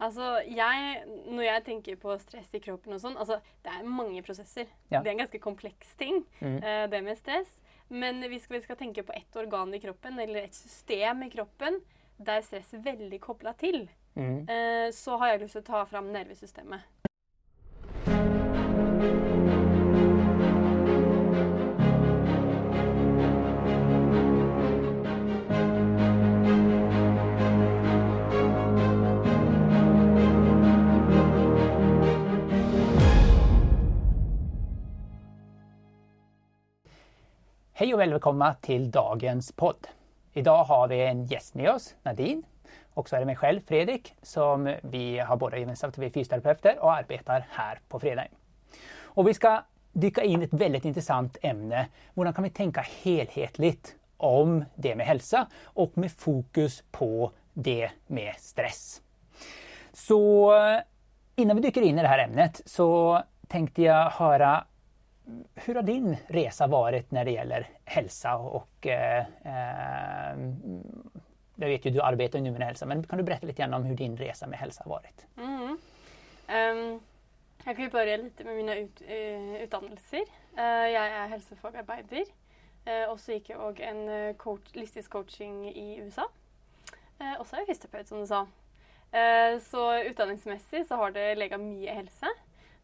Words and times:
Altså, 0.00 0.40
jeg, 0.48 1.02
Når 1.26 1.42
jeg 1.44 1.64
tenker 1.64 1.96
på 2.00 2.14
stress 2.22 2.54
i 2.56 2.60
kroppen 2.64 2.94
og 2.96 3.00
sånn 3.02 3.18
altså, 3.20 3.40
Det 3.62 3.72
er 3.74 3.84
mange 3.84 4.22
prosesser. 4.24 4.66
Ja. 4.90 5.02
Det 5.02 5.10
er 5.10 5.12
en 5.12 5.24
ganske 5.26 5.40
kompleks 5.42 5.94
ting, 6.00 6.22
Mm. 6.40 6.56
uh, 6.64 6.86
det 6.90 7.02
med 7.04 7.18
stress. 7.18 7.60
Men 7.90 8.22
hvis 8.22 8.46
vi 8.50 8.60
skal 8.60 8.76
tenke 8.76 9.02
på 9.02 9.12
ett 9.12 9.36
organ 9.36 9.74
i 9.74 9.80
kroppen, 9.82 10.18
eller 10.18 10.44
et 10.44 10.54
system 10.54 11.22
i 11.26 11.30
kroppen, 11.30 11.80
der 12.18 12.40
stress 12.40 12.72
er 12.74 12.84
veldig 12.84 13.20
kobla 13.20 13.52
til, 13.58 13.88
Mm. 14.16 14.42
uh, 14.48 14.90
så 14.90 15.18
har 15.18 15.28
jeg 15.32 15.40
lyst 15.40 15.52
til 15.52 15.62
å 15.62 15.66
ta 15.66 15.84
fram 15.84 16.12
nervesystemet. 16.12 16.80
Hej 37.80 37.94
og 37.94 38.02
velkommen 38.02 38.58
til 38.60 38.82
dagens 38.92 39.46
podd. 39.56 39.86
dag 40.44 40.66
har 40.68 40.88
vi 40.90 40.98
en 41.00 41.22
gjest 41.24 41.54
med 41.56 41.70
oss, 41.70 41.86
Nadine. 42.04 42.42
Og 42.92 43.06
så 43.08 43.16
er 43.16 43.22
det 43.22 43.28
meg 43.30 43.38
selv, 43.40 43.62
Fredrik, 43.64 44.10
som 44.20 44.66
vi 44.92 45.16
har 45.16 45.38
både 45.40 45.62
gemensamt. 45.62 45.96
Vi 45.96 46.04
är 46.04 46.12
fysioterapeuter 46.12 46.76
og 46.82 46.92
arbeider 46.92 47.46
her 47.56 47.80
på 47.88 47.98
fredag. 47.98 48.28
Og 49.16 49.24
vi 49.24 49.32
skal 49.32 49.64
dykke 49.96 50.26
inn 50.28 50.44
i 50.44 50.50
veldig 50.52 50.82
interessant 50.84 51.38
intressant 51.40 51.88
Hvordan 52.14 52.34
kan 52.34 52.44
vi 52.44 52.50
tenke 52.50 52.84
helhetlig 52.84 53.78
om 54.18 54.64
det 54.76 54.94
med 54.94 55.06
hälsa 55.06 55.46
og 55.74 55.96
med 55.96 56.12
fokus 56.12 56.82
på 56.92 57.32
det 57.54 57.90
med 58.08 58.34
stress. 58.38 59.00
Så 59.92 60.52
innan 61.36 61.56
vi 61.56 61.62
dyker 61.62 61.82
inn 61.82 61.98
i 61.98 62.02
det 62.02 62.08
här 62.08 62.28
ämnet 62.28 62.60
så 62.66 63.22
tänkte 63.48 63.82
jag 63.82 64.10
höra 64.10 64.64
hur 65.54 65.74
har 65.74 65.82
din 65.82 66.16
resa 66.26 66.66
varit 66.66 67.10
när 67.10 67.24
det 67.24 67.30
gäller 67.30 67.68
hälsa 67.84 68.36
och 68.36 68.86
eh, 68.86 69.24
eh, 69.44 70.38
jag 71.54 71.68
vet 71.68 71.84
ju 71.84 71.90
du 71.90 72.00
arbetar 72.00 72.40
nu 72.40 72.50
med 72.50 72.62
hälsa 72.62 72.86
men 72.86 73.02
kan 73.02 73.18
du 73.18 73.24
berätta 73.24 73.46
lite 73.46 73.62
grann 73.62 73.74
om 73.74 73.84
hur 73.84 73.96
din 73.96 74.16
resa 74.16 74.46
med 74.46 74.58
hälsa 74.58 74.82
har 74.84 74.90
varit? 74.90 75.26
Mm. 75.36 75.78
Um, 76.50 77.00
jeg 77.64 77.76
kan 77.76 77.84
jo 77.84 77.90
börja 77.90 78.16
litt 78.16 78.44
med 78.44 78.56
mine 78.56 78.78
ut, 78.80 79.02
uh, 79.02 79.62
utdannelser. 79.62 80.24
Uh, 80.56 80.86
jeg 80.90 81.10
er 81.18 81.28
helsefagarbeider. 81.28 82.24
Uh, 82.86 83.10
og 83.12 83.20
så 83.20 83.36
gikk 83.36 83.52
jeg 83.52 83.60
òg 83.60 83.82
en 83.84 84.00
eh, 84.08 84.36
coach, 84.36 84.72
listisk 84.74 85.14
i 85.14 86.00
USA. 86.02 86.24
Uh, 87.20 87.40
och 87.40 87.46
så 87.46 87.56
er 87.56 87.60
jeg 87.60 87.66
fysioterapeut, 87.66 88.08
som 88.08 88.20
du 88.20 88.26
sa. 88.26 88.46
Eh, 89.12 89.58
så 89.60 90.02
utdanningsmessig 90.02 90.86
så 90.86 90.94
har 90.94 91.10
det 91.10 91.34
lega 91.34 91.58
mye 91.58 91.94
helse. 91.94 92.30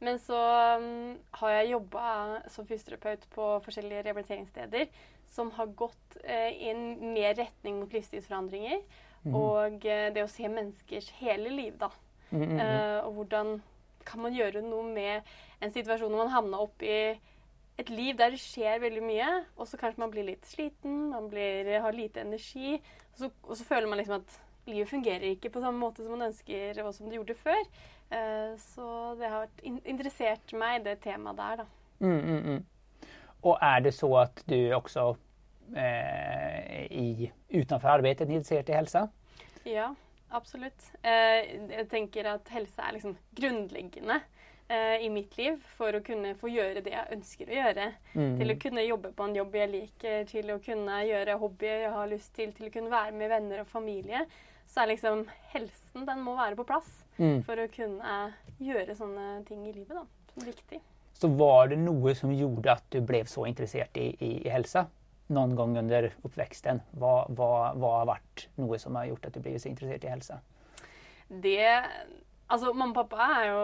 Men 0.05 0.19
så 0.21 0.39
um, 0.77 1.15
har 1.41 1.53
jeg 1.55 1.71
jobba 1.73 2.07
som 2.53 2.67
fysioterapeut 2.69 3.23
på 3.33 3.47
forskjellige 3.65 4.03
rehabiliteringssteder 4.05 4.91
som 5.33 5.51
har 5.57 5.73
gått 5.79 6.19
uh, 6.21 6.51
i 6.53 6.69
en 6.73 7.15
mer 7.15 7.37
retning 7.39 7.81
mot 7.81 7.93
livsstilsforandringer. 7.97 8.83
Og 9.27 9.81
uh, 9.83 10.09
det 10.15 10.23
å 10.23 10.31
se 10.31 10.47
menneskers 10.47 11.09
hele 11.23 11.51
liv, 11.51 11.73
da. 11.81 11.89
Mm, 12.31 12.43
mm, 12.43 12.53
mm. 12.53 12.61
Eh, 12.61 13.07
og 13.07 13.13
hvordan 13.13 13.63
kan 14.07 14.23
man 14.23 14.35
gjøre 14.35 14.63
noe 14.63 14.83
med 14.87 15.27
en 15.63 15.73
situasjon 15.73 16.11
hvor 16.11 16.25
man 16.25 16.35
havna 16.35 16.59
opp 16.63 16.83
i 16.83 17.17
et 17.77 17.91
liv 17.93 18.17
der 18.17 18.33
det 18.33 18.41
skjer 18.41 18.81
veldig 18.81 19.03
mye, 19.05 19.29
og 19.57 19.69
så 19.69 19.79
kanskje 19.81 20.03
man 20.03 20.13
blir 20.13 20.27
litt 20.31 20.47
sliten, 20.49 21.11
man 21.13 21.29
blir, 21.31 21.69
har 21.83 21.95
lite 21.95 22.23
energi, 22.25 22.79
og 23.13 23.21
så, 23.21 23.31
og 23.45 23.59
så 23.59 23.67
føler 23.69 23.91
man 23.91 24.01
liksom 24.01 24.23
at 24.23 24.39
livet 24.67 24.91
fungerer 24.91 25.29
ikke 25.31 25.51
på 25.55 25.63
samme 25.63 25.81
måte 25.81 26.05
som 26.05 26.17
man 26.17 26.29
ønsker, 26.29 26.81
og 26.85 26.95
som 26.95 27.11
det 27.11 27.19
gjorde 27.19 27.39
før. 27.39 27.63
Eh, 28.11 28.55
så 28.63 28.89
det 29.19 29.31
har 29.33 29.47
interessert 29.85 30.55
meg, 30.59 30.85
det 30.87 30.99
temaet 31.05 31.39
der, 31.41 31.63
da. 31.63 31.69
Mm, 31.99 32.21
mm, 32.21 32.41
mm. 32.47 33.11
Og 33.47 33.59
er 33.63 33.85
det 33.87 33.95
så 33.95 34.11
at 34.21 34.43
du 34.49 34.57
også 34.77 35.07
eh, 35.77 36.87
i, 36.91 37.31
utenfor 37.55 37.97
arbeidet 37.97 38.27
er 38.27 38.33
interessert 38.33 38.71
i 38.73 38.77
helse? 38.77 39.07
Ja, 39.67 39.91
absolutt. 40.35 40.91
Eh, 41.03 41.55
jeg 41.73 41.89
tenker 41.91 42.33
at 42.35 42.51
helse 42.55 42.83
er 42.83 42.97
liksom 42.97 43.17
grunnleggende 43.39 44.21
eh, 44.69 45.05
i 45.07 45.11
mitt 45.13 45.37
liv 45.39 45.61
for 45.77 45.97
å 45.97 46.03
kunne 46.05 46.35
få 46.41 46.51
gjøre 46.53 46.83
det 46.85 46.93
jeg 46.95 47.19
ønsker 47.19 47.51
å 47.51 47.57
gjøre. 47.61 47.87
Mm. 48.15 48.35
Til 48.41 48.53
å 48.53 48.59
kunne 48.65 48.87
jobbe 48.87 49.13
på 49.17 49.29
en 49.29 49.39
jobb 49.39 49.57
jeg 49.61 49.73
liker, 49.73 50.27
til 50.31 50.53
å 50.55 50.59
kunne 50.65 51.01
gjøre 51.07 51.39
hobbyer 51.43 51.87
jeg 51.87 51.95
har 51.97 52.13
lyst 52.13 52.35
til, 52.37 52.53
til 52.57 52.69
å 52.69 52.75
kunne 52.75 52.93
være 52.93 53.17
med 53.17 53.33
venner 53.33 53.65
og 53.65 53.71
familie. 53.71 54.27
Så 54.67 54.83
er 54.83 54.93
liksom 54.95 55.25
helsen 55.53 56.07
den 56.09 56.23
må 56.27 56.37
være 56.39 56.59
på 56.59 56.67
plass 56.69 57.03
Mm. 57.17 57.39
for 57.47 57.57
å 57.57 57.65
kunne 57.73 58.17
gjøre 58.61 58.93
sånne 58.93 59.39
ting 59.49 59.63
i 59.65 59.73
livet. 59.73 59.95
da, 59.97 60.03
som 60.35 60.43
er 60.43 60.53
viktig. 60.53 60.81
Så 61.17 61.31
var 61.33 61.69
det 61.69 61.79
noe 61.81 62.13
som 62.15 62.29
gjorde 62.29 62.75
at 62.75 62.85
du 62.93 63.01
ble 63.01 63.23
så 63.25 63.47
interessert 63.49 63.97
i, 63.97 64.11
i, 64.21 64.31
i 64.45 64.53
helse? 64.53 64.85
noen 65.29 65.57
gang 65.59 65.77
under 65.81 66.11
oppveksten? 66.27 66.81
Hva, 67.01 67.27
hva, 67.35 67.51
hva, 67.75 67.93
har 68.01 68.11
vært 68.13 68.47
noe 68.61 68.79
som 68.79 68.95
har 68.99 69.09
gjort 69.11 69.27
at 69.27 69.35
du 69.35 69.43
ble 69.43 69.57
så 69.59 69.71
interessert 69.73 70.07
i 70.07 70.13
helse? 70.13 70.39
Det 71.29 71.59
Altså, 72.47 72.71
mamma 72.71 72.93
og 72.93 73.09
pappa 73.09 73.25
er 73.41 73.49
jo 73.49 73.63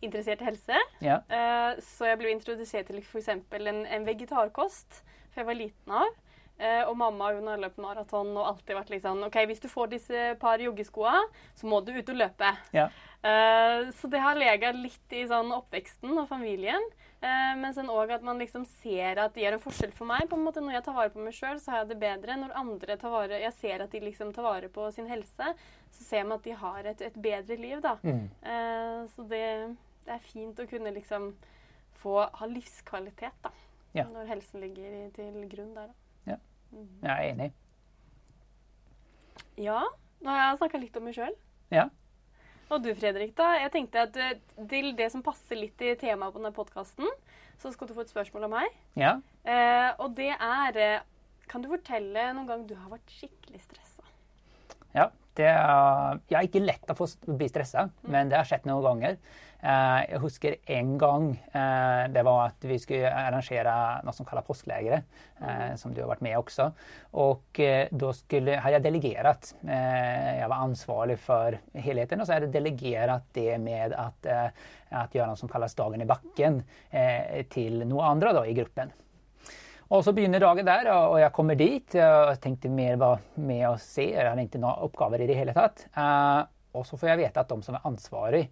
interessert 0.00 0.42
i 0.42 0.48
helse. 0.48 0.80
Ja. 1.04 1.20
Uh, 1.30 1.80
Så 1.84 2.08
jeg 2.08 2.20
ble 2.20 2.32
introdusert 2.32 2.90
til 2.90 3.02
f.eks. 3.02 3.28
En, 3.28 3.84
en 3.86 4.08
vegetarkost 4.08 5.02
for 5.32 5.42
jeg 5.42 5.48
var 5.48 5.58
liten 5.58 6.00
av. 6.04 6.16
Uh, 6.58 6.88
og 6.90 6.96
mamma 6.98 7.28
hun 7.36 7.46
har 7.46 7.60
løpt 7.62 7.78
maraton 7.78 8.32
og 8.34 8.46
alltid 8.48 8.74
vært 8.74 8.88
liksom 8.90 9.20
OK, 9.28 9.36
hvis 9.46 9.60
du 9.62 9.68
får 9.70 9.92
disse 9.92 10.22
par 10.42 10.58
joggeskoa, 10.58 11.20
så 11.54 11.68
må 11.70 11.78
du 11.86 11.92
ut 11.94 12.10
og 12.10 12.18
løpe. 12.18 12.50
Ja. 12.74 12.88
Uh, 13.22 13.92
så 13.94 14.10
det 14.10 14.22
har 14.22 14.38
lega 14.38 14.72
litt 14.74 15.14
i 15.14 15.22
sånn 15.30 15.54
oppveksten 15.54 16.18
og 16.18 16.26
familien. 16.30 16.82
Uh, 17.22 17.54
men 17.60 17.70
sen 17.76 17.90
òg 17.94 18.10
at 18.16 18.26
man 18.26 18.42
liksom 18.42 18.66
ser 18.82 19.22
at 19.22 19.36
det 19.36 19.44
gjør 19.44 19.60
en 19.60 19.62
forskjell 19.62 19.94
for 19.94 20.10
meg. 20.10 20.26
på 20.30 20.38
en 20.38 20.44
måte 20.48 20.62
Når 20.62 20.80
jeg 20.80 20.86
tar 20.88 20.98
vare 20.98 21.14
på 21.14 21.22
meg 21.22 21.38
sjøl, 21.38 21.62
så 21.62 21.76
har 21.76 21.84
jeg 21.84 21.92
det 21.92 22.02
bedre. 22.02 22.40
Når 22.42 22.58
andre 22.64 22.98
tar 22.98 23.14
vare 23.14 23.42
Jeg 23.44 23.54
ser 23.60 23.86
at 23.86 23.94
de 23.94 24.02
liksom 24.02 24.34
tar 24.34 24.46
vare 24.50 24.70
på 24.74 24.90
sin 24.94 25.06
helse, 25.10 25.54
så 25.94 26.08
ser 26.10 26.26
man 26.26 26.40
at 26.40 26.46
de 26.46 26.58
har 26.58 26.90
et, 26.90 27.06
et 27.06 27.22
bedre 27.22 27.58
liv, 27.58 27.78
da. 27.82 27.96
Mm. 28.02 28.26
Så 29.14 29.24
det, 29.30 29.46
det 30.08 30.14
er 30.16 30.24
fint 30.24 30.60
å 30.62 30.66
kunne 30.70 30.92
liksom 30.96 31.30
få 32.00 32.14
ha 32.40 32.46
livskvalitet, 32.48 33.34
da. 33.44 33.50
Ja. 33.96 34.04
Når 34.08 34.28
helsen 34.30 34.60
ligger 34.62 34.84
i- 35.06 35.10
til 35.16 35.48
grunn 35.52 35.74
der, 35.76 35.88
da. 35.88 36.32
Ja. 36.32 36.36
Jeg 37.02 37.10
er 37.12 37.32
enig. 37.34 37.52
Ja, 39.58 39.80
nå 40.22 40.30
har 40.30 40.44
jeg 40.52 40.58
snakka 40.60 40.80
litt 40.80 40.96
om 41.00 41.04
meg 41.08 41.16
sjøl. 41.16 41.34
Ja. 41.74 41.88
Og 42.70 42.82
du, 42.84 42.90
Fredrik, 42.94 43.34
da. 43.38 43.48
Jeg 43.62 43.72
tenkte 43.74 44.02
at 44.06 44.16
eh, 44.20 44.34
til 44.70 44.90
det 44.98 45.10
som 45.12 45.22
passer 45.24 45.56
litt 45.58 45.80
i 45.82 45.94
temaet 45.98 46.34
på 46.34 46.40
denne 46.40 46.52
podkasten, 46.54 47.08
så 47.58 47.72
skal 47.74 47.88
du 47.90 47.94
få 47.96 48.04
et 48.04 48.12
spørsmål 48.12 48.44
av 48.46 48.52
meg. 48.52 48.76
Ja. 49.00 49.14
Eh, 49.48 49.90
og 49.98 50.14
det 50.18 50.30
er 50.36 50.76
eh, 50.84 51.00
Kan 51.48 51.62
du 51.64 51.68
fortelle 51.72 52.26
noen 52.36 52.46
gang 52.46 52.66
du 52.68 52.74
har 52.76 52.90
vært 52.92 53.08
skikkelig 53.08 53.62
stressa? 53.64 54.04
ja. 54.94 55.08
Det 55.38 55.46
er, 55.46 56.18
jeg 56.26 56.38
er 56.38 56.46
ikke 56.48 56.64
lett 56.64 56.90
å 56.90 56.96
få 56.98 57.06
bli 57.28 57.46
stressa, 57.50 57.86
men 58.10 58.30
det 58.30 58.40
har 58.40 58.48
skjedd 58.48 58.66
noen 58.66 58.82
ganger. 58.88 59.20
Eh, 59.58 60.00
jeg 60.12 60.20
husker 60.22 60.56
en 60.74 60.90
gang 60.98 61.28
eh, 61.34 62.02
det 62.14 62.22
var 62.26 62.44
at 62.48 62.66
vi 62.66 62.76
skulle 62.78 63.10
arrangere 63.10 63.72
noe 64.06 64.14
som 64.14 64.26
kalles 64.26 64.46
påskeleire, 64.46 65.00
eh, 65.42 65.72
som 65.78 65.94
du 65.94 66.02
har 66.02 66.10
vært 66.12 66.22
med 66.26 66.38
også. 66.38 66.68
Og 67.22 67.62
da 68.02 68.12
skulle, 68.18 68.58
har 68.62 68.76
jeg 68.76 68.86
delegert. 68.86 69.52
Eh, 69.66 70.42
jeg 70.42 70.50
var 70.50 70.66
ansvarlig 70.66 71.18
for 71.22 71.58
helheten, 71.74 72.22
og 72.22 72.26
så 72.26 72.36
har 72.36 72.46
jeg 72.46 72.54
delegert 72.54 73.30
det 73.38 73.58
med 73.62 73.94
at, 73.98 74.30
at 74.90 75.14
gjøre 75.14 75.32
noe 75.32 75.38
som 75.38 75.50
kalles 75.50 75.78
Dagen 75.78 76.02
i 76.02 76.08
bakken 76.08 76.62
eh, 76.90 77.44
til 77.50 77.84
noen 77.84 78.16
andre 78.16 78.34
da, 78.40 78.46
i 78.46 78.58
gruppen. 78.58 78.90
Og 79.88 80.02
så 80.04 80.12
begynner 80.12 80.42
dagen 80.42 80.66
der, 80.68 80.90
og 80.92 81.16
jeg 81.16 81.32
kommer 81.32 81.56
dit. 81.56 81.94
og 81.96 82.36
tenkte 82.44 82.68
mer 82.68 82.98
hva 83.00 83.14
med 83.40 83.64
å 83.70 83.76
se. 83.80 84.10
Jeg 84.10 84.28
hadde 84.28 84.44
ikke 84.44 84.60
noen 84.60 84.84
oppgaver 84.84 85.24
i 85.24 85.28
det 85.30 85.38
hele 85.38 85.54
tatt. 85.56 85.86
Eh, 85.96 86.40
og 86.76 86.84
så 86.84 86.98
får 87.00 87.14
jeg 87.14 87.20
vite 87.22 87.40
at 87.40 87.48
de 87.48 87.64
som 87.64 87.78
er 87.78 87.86
ansvarlig, 87.88 88.42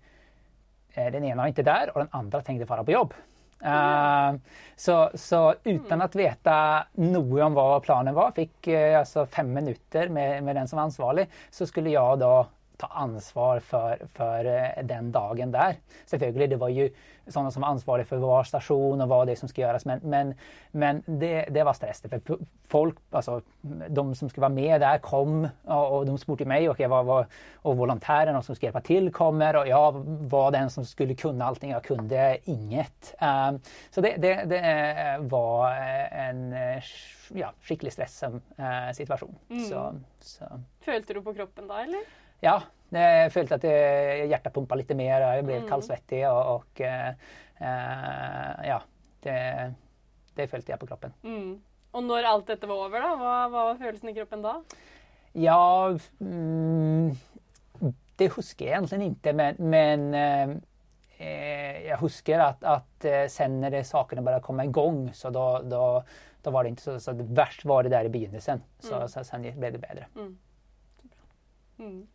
eh, 0.94 1.10
den 1.12 1.26
ene 1.28 1.36
var 1.42 1.52
ikke 1.52 1.66
der, 1.66 1.92
og 1.92 2.00
den 2.00 2.14
andre 2.16 2.40
tenkte 2.42 2.68
være 2.70 2.86
på 2.88 2.96
jobb. 2.96 3.16
Eh, 3.60 4.38
så, 4.76 4.96
så 5.12 5.42
uten 5.64 6.04
å 6.06 6.08
vite 6.16 6.56
noe 7.04 7.44
om 7.44 7.56
hva 7.56 7.68
planen 7.84 8.16
var, 8.16 8.32
fikk 8.36 8.70
uh, 8.72 8.98
altså 9.02 9.24
fem 9.28 9.52
minutter 9.52 10.08
med, 10.12 10.40
med 10.44 10.56
den 10.56 10.68
som 10.68 10.80
var 10.80 10.88
ansvarlig, 10.88 11.28
så 11.52 11.68
skulle 11.68 11.92
jeg 11.92 12.20
da 12.20 12.34
ta 12.80 12.90
ansvar 13.02 13.60
for, 13.64 14.06
for 14.16 14.48
eh, 14.50 14.82
den 14.86 15.12
dagen 15.14 15.52
der. 15.54 15.78
Selvfølgelig, 16.06 16.50
det 16.50 16.60
var 16.60 16.74
jo 16.74 16.88
sånne 17.32 17.50
som 17.50 17.64
var 17.64 17.74
ansvarlige 17.74 18.08
for 18.10 18.22
hver 18.22 18.46
stasjon 18.46 19.02
og 19.02 19.10
hva 19.10 19.20
det 19.26 19.34
som 19.38 19.50
skulle 19.50 19.66
gjøres, 19.66 19.86
men, 19.88 20.02
men, 20.06 20.32
men 20.76 21.00
det, 21.06 21.48
det 21.54 21.64
var 21.66 21.74
stress. 21.74 22.04
For 22.06 22.38
folk, 22.70 23.00
altså 23.10 23.40
de 23.62 24.04
som 24.18 24.30
skulle 24.30 24.46
være 24.46 24.54
med 24.54 24.84
der, 24.84 25.00
kom, 25.02 25.48
og, 25.64 25.96
de 26.06 26.14
spurte 26.22 26.46
meg, 26.48 26.68
og, 26.70 26.78
jeg 26.80 26.90
var, 26.92 27.06
var, 27.08 27.26
volontærene 27.66 28.42
som 28.44 28.54
skulle 28.54 28.70
hjelpe 28.70 28.84
til, 28.86 29.10
kommer, 29.14 29.58
og 29.62 29.70
jeg 29.70 30.04
var 30.30 30.54
den 30.54 30.70
som 30.72 30.86
skulle 30.86 31.18
kunne 31.18 31.46
allting. 31.46 31.72
Jeg 31.74 31.86
kunne 31.88 32.28
inget. 32.46 33.12
Um, 33.20 33.58
så 33.90 34.04
det, 34.04 34.16
det, 34.22 34.36
det 34.50 34.60
eh, 34.62 35.16
var 35.30 35.74
en 35.74 36.46
eh, 36.54 36.92
ja, 37.34 37.50
skikkelig 37.64 37.96
stressom 37.96 38.38
eh, 38.58 38.92
situasjon. 38.96 39.34
Så, 39.66 39.82
så 40.22 40.52
Følte 40.86 41.16
du 41.16 41.22
på 41.26 41.34
kroppen 41.34 41.66
da, 41.70 41.82
eller? 41.82 42.06
Ja, 42.42 42.58
jeg 42.92 43.32
følte 43.34 43.56
at 43.58 43.64
hjertet 44.30 44.52
pumpa 44.54 44.76
litt 44.78 44.88
lite 44.88 44.96
mer, 44.98 45.22
og 45.26 45.34
jeg 45.34 45.62
Mm. 45.62 45.68
kallsvettig 45.68 46.20
Og, 46.30 46.46
og 46.56 46.80
eh, 46.80 47.14
eh, 47.60 48.66
ja, 48.68 48.80
det, 49.22 49.74
det 50.36 50.50
følte 50.50 50.72
jeg 50.72 50.78
på 50.78 50.86
kroppen. 50.86 51.12
Mm. 51.22 51.60
Og 51.96 52.04
når 52.04 52.28
alt 52.28 52.46
dette 52.46 52.68
var 52.68 52.76
over, 52.86 53.00
da, 53.00 53.14
hva, 53.16 53.34
hva 53.48 53.64
var 53.72 53.78
følelsen 53.80 54.10
i 54.10 54.14
kroppen 54.14 54.42
da? 54.44 54.58
Ja, 55.34 55.96
mm, 56.20 57.10
det 58.18 58.30
husker 58.32 58.66
jeg 58.66 58.78
egentlig 58.78 59.10
ikke, 59.16 59.32
men, 59.36 59.56
men 59.58 60.06
eh, 60.14 60.54
eh, 61.18 61.82
jeg 61.88 61.98
husker 62.00 62.40
at, 62.40 62.62
at 62.64 63.04
eh, 63.08 63.26
sen 63.32 63.58
når 63.60 63.82
sakene 63.84 64.24
bare 64.24 64.40
kom 64.44 64.60
i 64.60 64.68
gang, 64.72 65.08
så 65.16 65.32
da, 65.34 65.46
da, 65.64 65.82
da 66.44 66.52
var 66.54 66.64
det 66.64 66.76
ikke 66.76 66.86
så, 66.86 66.98
så 67.02 67.16
verst 67.16 67.64
var 67.68 67.82
det 67.84 67.92
der 67.92 68.08
i 68.08 68.12
begynnelsen. 68.12 68.62
Så, 68.80 69.00
Mm. 69.02 69.08
så 69.08 69.24
sen 69.24 69.42
ble 69.58 69.72
det 69.74 69.80
bedre. 69.82 70.06
Mm. 70.16 72.06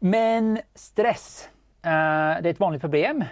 Men 0.00 0.58
stress, 0.74 1.50
eh, 1.84 2.40
det 2.40 2.48
er 2.48 2.54
et 2.54 2.60
vanlig 2.60 2.80
problem. 2.80 3.24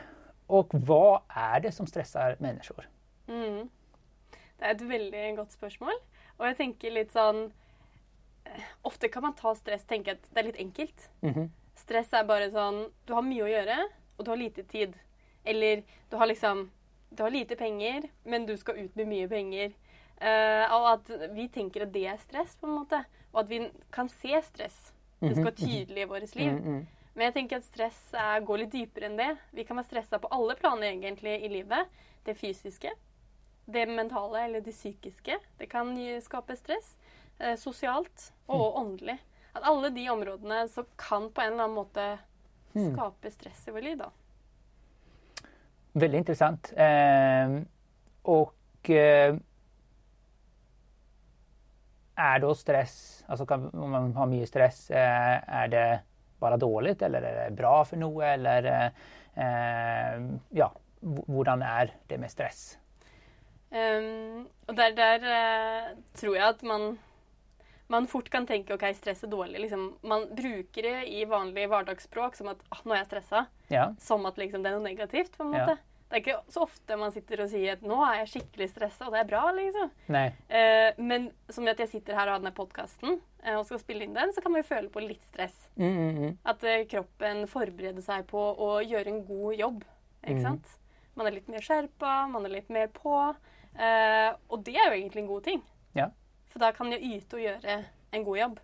Og 0.48 0.72
hva 0.84 1.22
er 1.28 1.64
det 1.64 1.72
som 1.76 1.88
stresser 1.88 2.36
mennesker? 2.44 2.84
Mm. 3.28 3.68
Det 4.32 4.66
er 4.66 4.74
et 4.74 4.88
veldig 4.88 5.24
godt 5.36 5.56
spørsmål. 5.56 5.96
Og 6.38 6.46
jeg 6.46 6.58
tenker 6.60 6.94
litt 6.94 7.12
sånn 7.14 7.48
eh, 8.46 8.68
Ofte 8.88 9.10
kan 9.12 9.24
man 9.24 9.36
ta 9.38 9.54
stress 9.56 9.84
tenke 9.88 10.16
at 10.16 10.28
det 10.30 10.42
er 10.42 10.48
litt 10.50 10.60
enkelt. 10.60 11.08
Mhm. 11.24 11.48
Stress 11.78 12.12
er 12.12 12.26
bare 12.26 12.50
sånn 12.50 12.88
Du 13.06 13.14
har 13.14 13.22
mye 13.22 13.44
å 13.44 13.50
gjøre, 13.50 13.76
og 14.18 14.24
du 14.24 14.30
har 14.32 14.40
lite 14.40 14.64
tid. 14.68 14.96
Eller 15.44 15.84
du 16.10 16.16
har 16.16 16.26
liksom 16.26 16.68
Du 17.10 17.22
har 17.22 17.30
lite 17.32 17.56
penger, 17.56 18.10
men 18.24 18.44
du 18.44 18.56
skal 18.56 18.76
ut 18.76 18.96
med 18.96 19.08
mye 19.08 19.28
penger. 19.28 19.72
Uh, 20.20 20.66
og 20.74 20.86
at 20.92 21.32
vi 21.32 21.46
tenker 21.48 21.86
at 21.86 21.92
det 21.94 22.04
er 22.10 22.18
stress, 22.20 22.56
på 22.60 22.66
en 22.66 22.74
måte. 22.74 22.98
Og 23.32 23.40
at 23.40 23.48
vi 23.48 23.70
kan 23.90 24.10
se 24.12 24.42
stress. 24.44 24.92
Det 25.20 25.34
skal 25.34 25.48
være 25.48 25.58
tydelig 25.58 26.02
i 26.02 26.08
vårt 26.08 26.34
liv. 26.38 26.52
Mm, 26.52 26.64
mm. 26.64 26.86
Men 27.14 27.26
jeg 27.26 27.34
tenker 27.34 27.58
at 27.58 27.66
stress 27.66 27.98
er, 28.14 28.44
går 28.46 28.60
litt 28.62 28.74
dypere 28.74 29.08
enn 29.08 29.18
det. 29.18 29.32
Vi 29.56 29.64
kan 29.66 29.78
være 29.80 29.88
stressa 29.88 30.20
på 30.22 30.30
alle 30.34 30.54
planer 30.58 30.92
egentlig 30.92 31.34
i 31.42 31.50
livet. 31.50 31.90
Det 32.26 32.36
fysiske, 32.38 32.92
det 33.66 33.86
mentale 33.90 34.44
eller 34.46 34.62
det 34.62 34.74
psykiske. 34.76 35.38
Det 35.58 35.66
kan 35.70 35.90
skape 36.22 36.54
stress. 36.58 36.92
Eh, 37.38 37.56
sosialt 37.58 38.30
og 38.46 38.78
åndelig. 38.78 39.18
At 39.54 39.66
alle 39.66 39.90
de 39.90 40.06
områdene 40.10 40.62
så 40.70 40.84
kan 40.98 41.30
på 41.34 41.42
en 41.42 41.52
eller 41.52 41.66
annen 41.66 41.78
måte 41.78 42.06
skape 42.74 43.30
stress 43.34 43.66
i 43.66 43.74
vårt 43.74 43.88
liv. 43.88 43.98
da. 43.98 44.10
Veldig 45.98 46.22
interessant. 46.22 46.72
Eh, 46.78 47.58
og 48.30 48.90
eh, 48.94 49.34
er 52.18 52.42
da 52.42 52.50
stress 52.56 52.98
altså 53.28 53.46
kan, 53.46 53.68
Om 53.74 53.90
man 53.92 54.12
har 54.16 54.28
mye 54.30 54.46
stress, 54.48 54.90
eh, 54.90 55.36
er 55.62 55.72
det 55.72 55.86
bare 56.40 56.58
dårlig, 56.60 56.96
eller 57.02 57.24
er 57.24 57.38
det 57.40 57.56
bra 57.58 57.82
for 57.84 58.00
noe? 58.00 58.24
Eller 58.34 58.68
eh, 58.72 60.28
Ja, 60.56 60.70
hvordan 61.00 61.62
er 61.62 61.92
det 62.08 62.20
med 62.20 62.32
stress? 62.32 62.78
Um, 63.68 64.46
og 64.64 64.76
der, 64.78 64.94
der 64.96 65.26
uh, 65.28 65.90
tror 66.16 66.36
jeg 66.38 66.46
at 66.48 66.62
man, 66.64 66.94
man 67.92 68.06
fort 68.08 68.30
kan 68.32 68.46
tenke 68.48 68.72
ok, 68.74 68.86
stress 68.96 69.26
er 69.26 69.32
dårlig. 69.32 69.60
Liksom, 69.66 69.90
man 70.08 70.24
bruker 70.32 70.88
det 70.88 70.96
i 71.12 71.26
vanlig 71.28 71.68
hverdagsspråk 71.68 72.38
som 72.38 72.48
at 72.54 72.64
ah, 72.72 72.80
nå 72.84 72.96
er 72.96 73.02
jeg 73.02 73.10
stressa. 73.10 73.44
Ja. 73.68 73.90
Som 74.00 74.24
at 74.30 74.40
liksom, 74.40 74.64
det 74.64 74.72
er 74.72 74.78
noe 74.78 74.88
negativt. 74.88 75.36
på 75.36 75.44
en 75.44 75.58
Ja. 75.58 75.76
Det 76.08 76.16
er 76.16 76.22
ikke 76.22 76.52
så 76.54 76.62
ofte 76.64 76.96
man 76.96 77.12
sitter 77.12 77.42
og 77.44 77.50
sier 77.52 77.74
at 77.76 77.82
nå 77.84 77.98
er 78.06 78.22
jeg 78.22 78.28
skikkelig 78.32 78.68
stressa, 78.70 79.06
og 79.06 79.12
det 79.12 79.20
er 79.20 79.28
bra. 79.28 79.42
liksom. 79.52 79.90
Eh, 80.48 80.92
men 81.04 81.26
som 81.52 81.66
at 81.68 81.78
jeg 81.84 81.88
sitter 81.92 82.14
her 82.16 82.28
og 82.30 82.32
har 82.32 82.40
denne 82.40 82.54
podkasten 82.56 83.18
eh, 83.44 83.54
og 83.58 83.66
skal 83.68 83.78
spille 83.82 84.06
inn 84.06 84.14
den, 84.16 84.32
så 84.32 84.40
kan 84.40 84.52
man 84.54 84.62
jo 84.62 84.68
føle 84.70 84.88
på 84.94 85.02
litt 85.04 85.22
stress. 85.28 85.56
Mm, 85.76 85.90
mm, 85.98 86.18
mm. 86.22 86.38
At 86.48 86.64
eh, 86.64 86.86
kroppen 86.88 87.44
forbereder 87.46 88.00
seg 88.02 88.24
på 88.30 88.40
å 88.56 88.70
gjøre 88.80 89.12
en 89.12 89.20
god 89.28 89.54
jobb. 89.60 89.84
Ikke 90.24 90.38
Mhm. 90.38 90.42
sant? 90.46 90.78
Man 91.14 91.26
er 91.26 91.30
litt 91.36 91.48
mer 91.48 91.60
skjerpa, 91.60 92.28
man 92.30 92.46
er 92.46 92.50
litt 92.56 92.70
mer 92.70 92.86
på. 92.94 93.34
Eh, 93.78 94.32
og 94.48 94.64
det 94.64 94.76
er 94.76 94.88
jo 94.88 94.96
egentlig 95.02 95.22
en 95.22 95.26
god 95.34 95.44
ting. 95.44 95.62
Ja. 95.94 96.08
For 96.48 96.58
da 96.62 96.72
kan 96.72 96.90
jeg 96.90 97.02
yte 97.02 97.36
og 97.36 97.42
gjøre 97.44 97.84
en 98.12 98.24
god 98.24 98.38
jobb. 98.38 98.58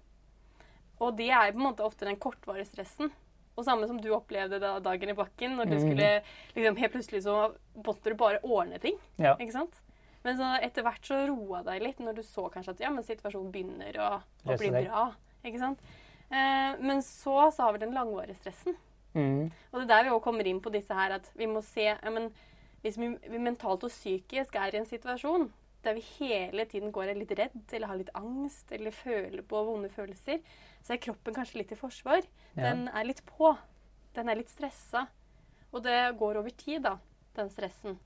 Og 1.01 1.17
det 1.19 1.29
er 1.31 1.53
på 1.53 1.59
en 1.61 1.67
måte 1.67 1.85
ofte 1.85 2.07
den 2.07 2.17
kortvarige 2.17 2.65
stressen. 2.71 3.11
Og 3.57 3.65
samme 3.65 3.87
som 3.87 4.01
du 4.01 4.09
opplevde 4.17 4.59
da 4.61 4.79
dagen 4.83 5.11
i 5.11 5.15
bakken, 5.15 5.57
når 5.57 5.69
du 5.71 5.75
Mhm. 5.77 5.83
skulle 5.85 6.23
liksom 6.57 6.77
Helt 6.77 6.93
plutselig 6.93 7.23
så 7.23 7.55
måtte 7.77 8.11
du 8.11 8.15
bare 8.15 8.41
ordne 8.43 8.79
ting. 8.81 8.97
Ja. 9.19 9.37
Ikke 9.37 9.53
sant? 9.53 9.81
Men 10.25 10.37
så 10.39 10.49
etter 10.63 10.83
hvert 10.83 11.05
så 11.05 11.27
roa 11.29 11.63
deg 11.63 11.83
litt 11.83 11.99
når 12.01 12.15
du 12.17 12.23
så 12.23 12.49
kanskje 12.51 12.71
at 12.71 12.81
ja, 12.81 12.91
men 12.91 13.05
situasjonen 13.05 13.53
begynner 13.53 13.93
å, 14.01 14.23
å 14.47 14.57
bli 14.59 14.71
bra. 14.71 15.15
Ikke 15.45 15.59
sant? 15.61 15.79
Eh, 16.31 16.75
men 16.81 17.03
så, 17.03 17.51
så 17.53 17.63
har 17.63 17.73
vi 17.73 17.79
den 17.85 17.93
langvarige 17.95 18.35
stressen. 18.41 18.75
Mm. 19.15 19.51
Og 19.73 19.81
det 19.81 19.83
er 19.85 19.87
der 19.93 20.05
vi 20.05 20.11
også 20.11 20.25
kommer 20.25 20.47
inn 20.47 20.61
på 20.61 20.73
disse 20.73 20.95
her 20.95 21.13
at 21.13 21.31
vi 21.37 21.47
må 21.47 21.63
se 21.63 21.85
ja, 21.85 22.11
men 22.11 22.33
Hvis 22.83 22.99
vi, 22.99 23.17
vi 23.31 23.39
mentalt 23.39 23.85
og 23.85 23.91
psykisk 23.91 24.57
er 24.57 24.75
i 24.75 24.77
en 24.77 24.85
situasjon 24.85 25.47
der 25.85 25.97
vi 25.97 26.05
hele 26.19 26.65
tiden 26.71 26.93
går 26.95 27.13
er 27.13 27.19
litt 27.19 27.35
redd 27.39 27.75
eller 27.77 27.91
har 27.91 28.01
litt 28.01 28.13
angst 28.19 28.73
eller 28.75 28.95
føler 28.95 29.45
på 29.47 29.63
vonde 29.67 29.91
følelser, 29.93 30.41
så 30.85 30.95
er 30.95 31.03
kroppen 31.05 31.37
kanskje 31.37 31.61
litt 31.61 31.75
i 31.75 31.79
forsvar. 31.79 32.25
Ja. 32.55 32.71
Den 32.71 32.89
er 32.89 33.07
litt 33.09 33.23
på. 33.29 33.53
Den 34.17 34.31
er 34.31 34.39
litt 34.41 34.53
stressa. 34.53 35.07
Og 35.75 35.83
det 35.85 35.99
går 36.19 36.41
over 36.41 36.55
tid, 36.55 36.85
da, 36.87 36.97
den 37.37 37.51
stressen. 37.51 37.99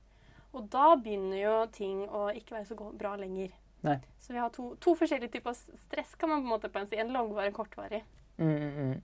Og 0.57 0.69
da 0.73 0.95
begynner 0.97 1.39
jo 1.39 1.57
ting 1.73 2.07
å 2.09 2.29
ikke 2.33 2.57
være 2.57 2.69
så 2.71 2.93
bra 2.97 3.13
lenger. 3.21 3.53
Nei. 3.85 3.99
Så 4.19 4.33
vi 4.33 4.41
har 4.41 4.51
to, 4.55 4.73
to 4.83 4.95
forskjellige 4.99 5.37
typer 5.37 5.55
stress, 5.59 6.15
kan 6.19 6.33
man 6.33 6.41
på 6.43 6.49
en 6.49 6.55
måte 6.55 6.73
på 6.73 6.81
en 6.81 6.89
si. 6.89 6.99
En 6.99 7.13
langvarig 7.15 7.51
og 7.51 7.53
en 7.53 7.59
kortvarig. 7.61 8.03
Mm, 8.39 8.57
mm, 8.57 9.03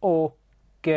Og 0.00 0.32
Och 0.32 0.88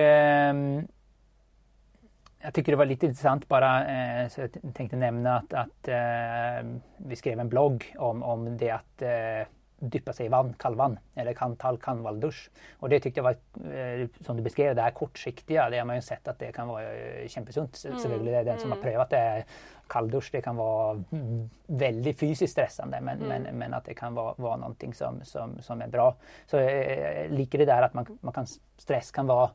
ehm, 2.42 2.52
tykker 2.52 2.76
det 2.76 2.82
var 2.82 2.90
litt 2.90 3.06
interessant, 3.08 3.48
bare 3.52 3.72
eh, 3.92 4.26
så 4.34 4.46
jeg 4.46 4.74
tenkte 4.78 5.00
å 5.00 5.02
nevne 5.02 5.38
at, 5.42 5.58
at 5.66 5.92
eh, 5.94 6.62
vi 7.08 7.20
skrev 7.20 7.42
en 7.42 7.52
blogg 7.52 7.88
om, 8.02 8.24
om 8.24 8.48
det 8.60 8.72
at 8.76 9.06
eh, 9.08 9.44
dyppe 9.82 10.14
seg 10.14 10.28
i 10.28 10.32
vann, 10.32 10.54
kallvann, 10.62 10.98
eller 11.18 11.36
kall 11.38 11.56
kallvalldusj. 11.82 12.42
Og 12.82 12.92
det 12.92 13.02
tyckte 13.02 13.22
jeg 13.22 13.26
var, 13.26 13.40
eh, 13.66 14.04
som 14.26 14.38
du 14.38 14.44
beskrev, 14.46 14.76
det 14.78 14.84
er 14.86 14.98
kortsiktige. 14.98 15.70
det 15.72 15.80
har 15.80 15.88
man 15.90 15.98
jo 15.98 16.06
sett 16.06 16.28
at 16.28 16.40
det 16.40 16.52
kan 16.54 16.70
være 16.70 17.28
kjempesunt. 17.28 17.78
kämpesunt. 17.78 18.02
Selvfølgelig, 18.02 18.32
det 18.32 18.40
er 18.40 18.50
den 18.52 18.60
som 18.60 18.72
har 18.72 18.82
prövat 18.82 19.10
det, 19.10 19.46
kalldusch, 19.92 20.32
det 20.32 20.44
kan 20.44 20.58
være 20.58 21.04
veldig 21.68 22.14
fysisk 22.16 22.52
stressende, 22.54 23.02
men, 23.02 23.20
men, 23.20 23.44
men, 23.44 23.58
men 23.58 23.74
at 23.74 23.86
det 23.90 23.98
kan 23.98 24.16
være, 24.16 24.36
være 24.38 24.62
noe 24.64 24.94
som, 24.94 25.20
som, 25.28 25.58
som 25.62 25.82
er 25.82 25.92
bra. 25.92 26.12
Så 26.48 26.62
jeg 26.62 27.32
liker 27.34 27.64
det 27.64 27.68
der 27.68 27.90
at 27.90 27.98
man, 27.98 28.08
man 28.22 28.34
kan, 28.34 28.48
stress 28.80 29.12
kan 29.12 29.28
vara, 29.28 29.52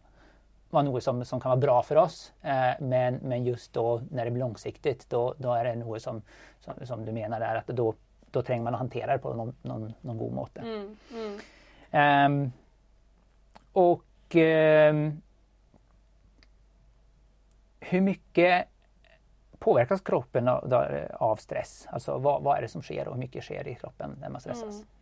vara 0.70 0.82
noe 0.86 1.00
som, 1.00 1.24
som 1.24 1.40
kan 1.40 1.54
være 1.54 1.62
bra 1.62 1.76
for 1.86 2.02
oss. 2.02 2.32
Eh, 2.42 2.74
men, 2.80 3.20
men 3.22 3.44
just 3.46 3.72
då 3.72 4.00
når 4.10 4.24
det 4.24 4.30
blir 4.30 4.44
langsiktig, 4.44 4.96
da 5.08 5.58
er 5.58 5.70
det 5.70 5.76
noe 5.82 6.00
som, 6.02 6.22
som, 6.64 6.80
som 6.86 7.04
du 7.04 7.12
mener 7.12 7.40
der, 7.40 7.62
at 7.62 7.72
da, 7.76 7.92
trenger 8.42 8.66
man 8.66 8.76
å 8.76 8.82
håndtere 8.82 9.16
det 9.16 9.22
på 9.24 9.32
noen, 9.32 9.54
noen, 9.64 9.92
noen 10.04 10.18
god 10.20 10.34
måte. 10.36 10.64
Mm, 10.64 10.88
mm. 11.16 11.36
Um, 11.96 12.40
og 13.76 14.34
um, 14.36 15.04
Hvor 17.86 18.02
mye 18.02 18.50
påverkas 19.62 20.02
kroppen 20.04 20.50
av, 20.50 20.74
av 21.22 21.40
stress? 21.40 21.86
Altså 21.94 22.18
hva, 22.18 22.36
hva, 22.42 22.56
er 22.56 22.66
det 22.66 22.72
som 22.74 22.84
sker 22.84 23.06
og 23.06 23.14
hvor 23.14 23.22
mye 23.22 23.44
sker 23.46 23.70
i 23.70 23.76
kroppen 23.78 24.18
når 24.20 24.34
man 24.34 24.44
stressas? 24.44 24.82
Mm. 24.82 24.95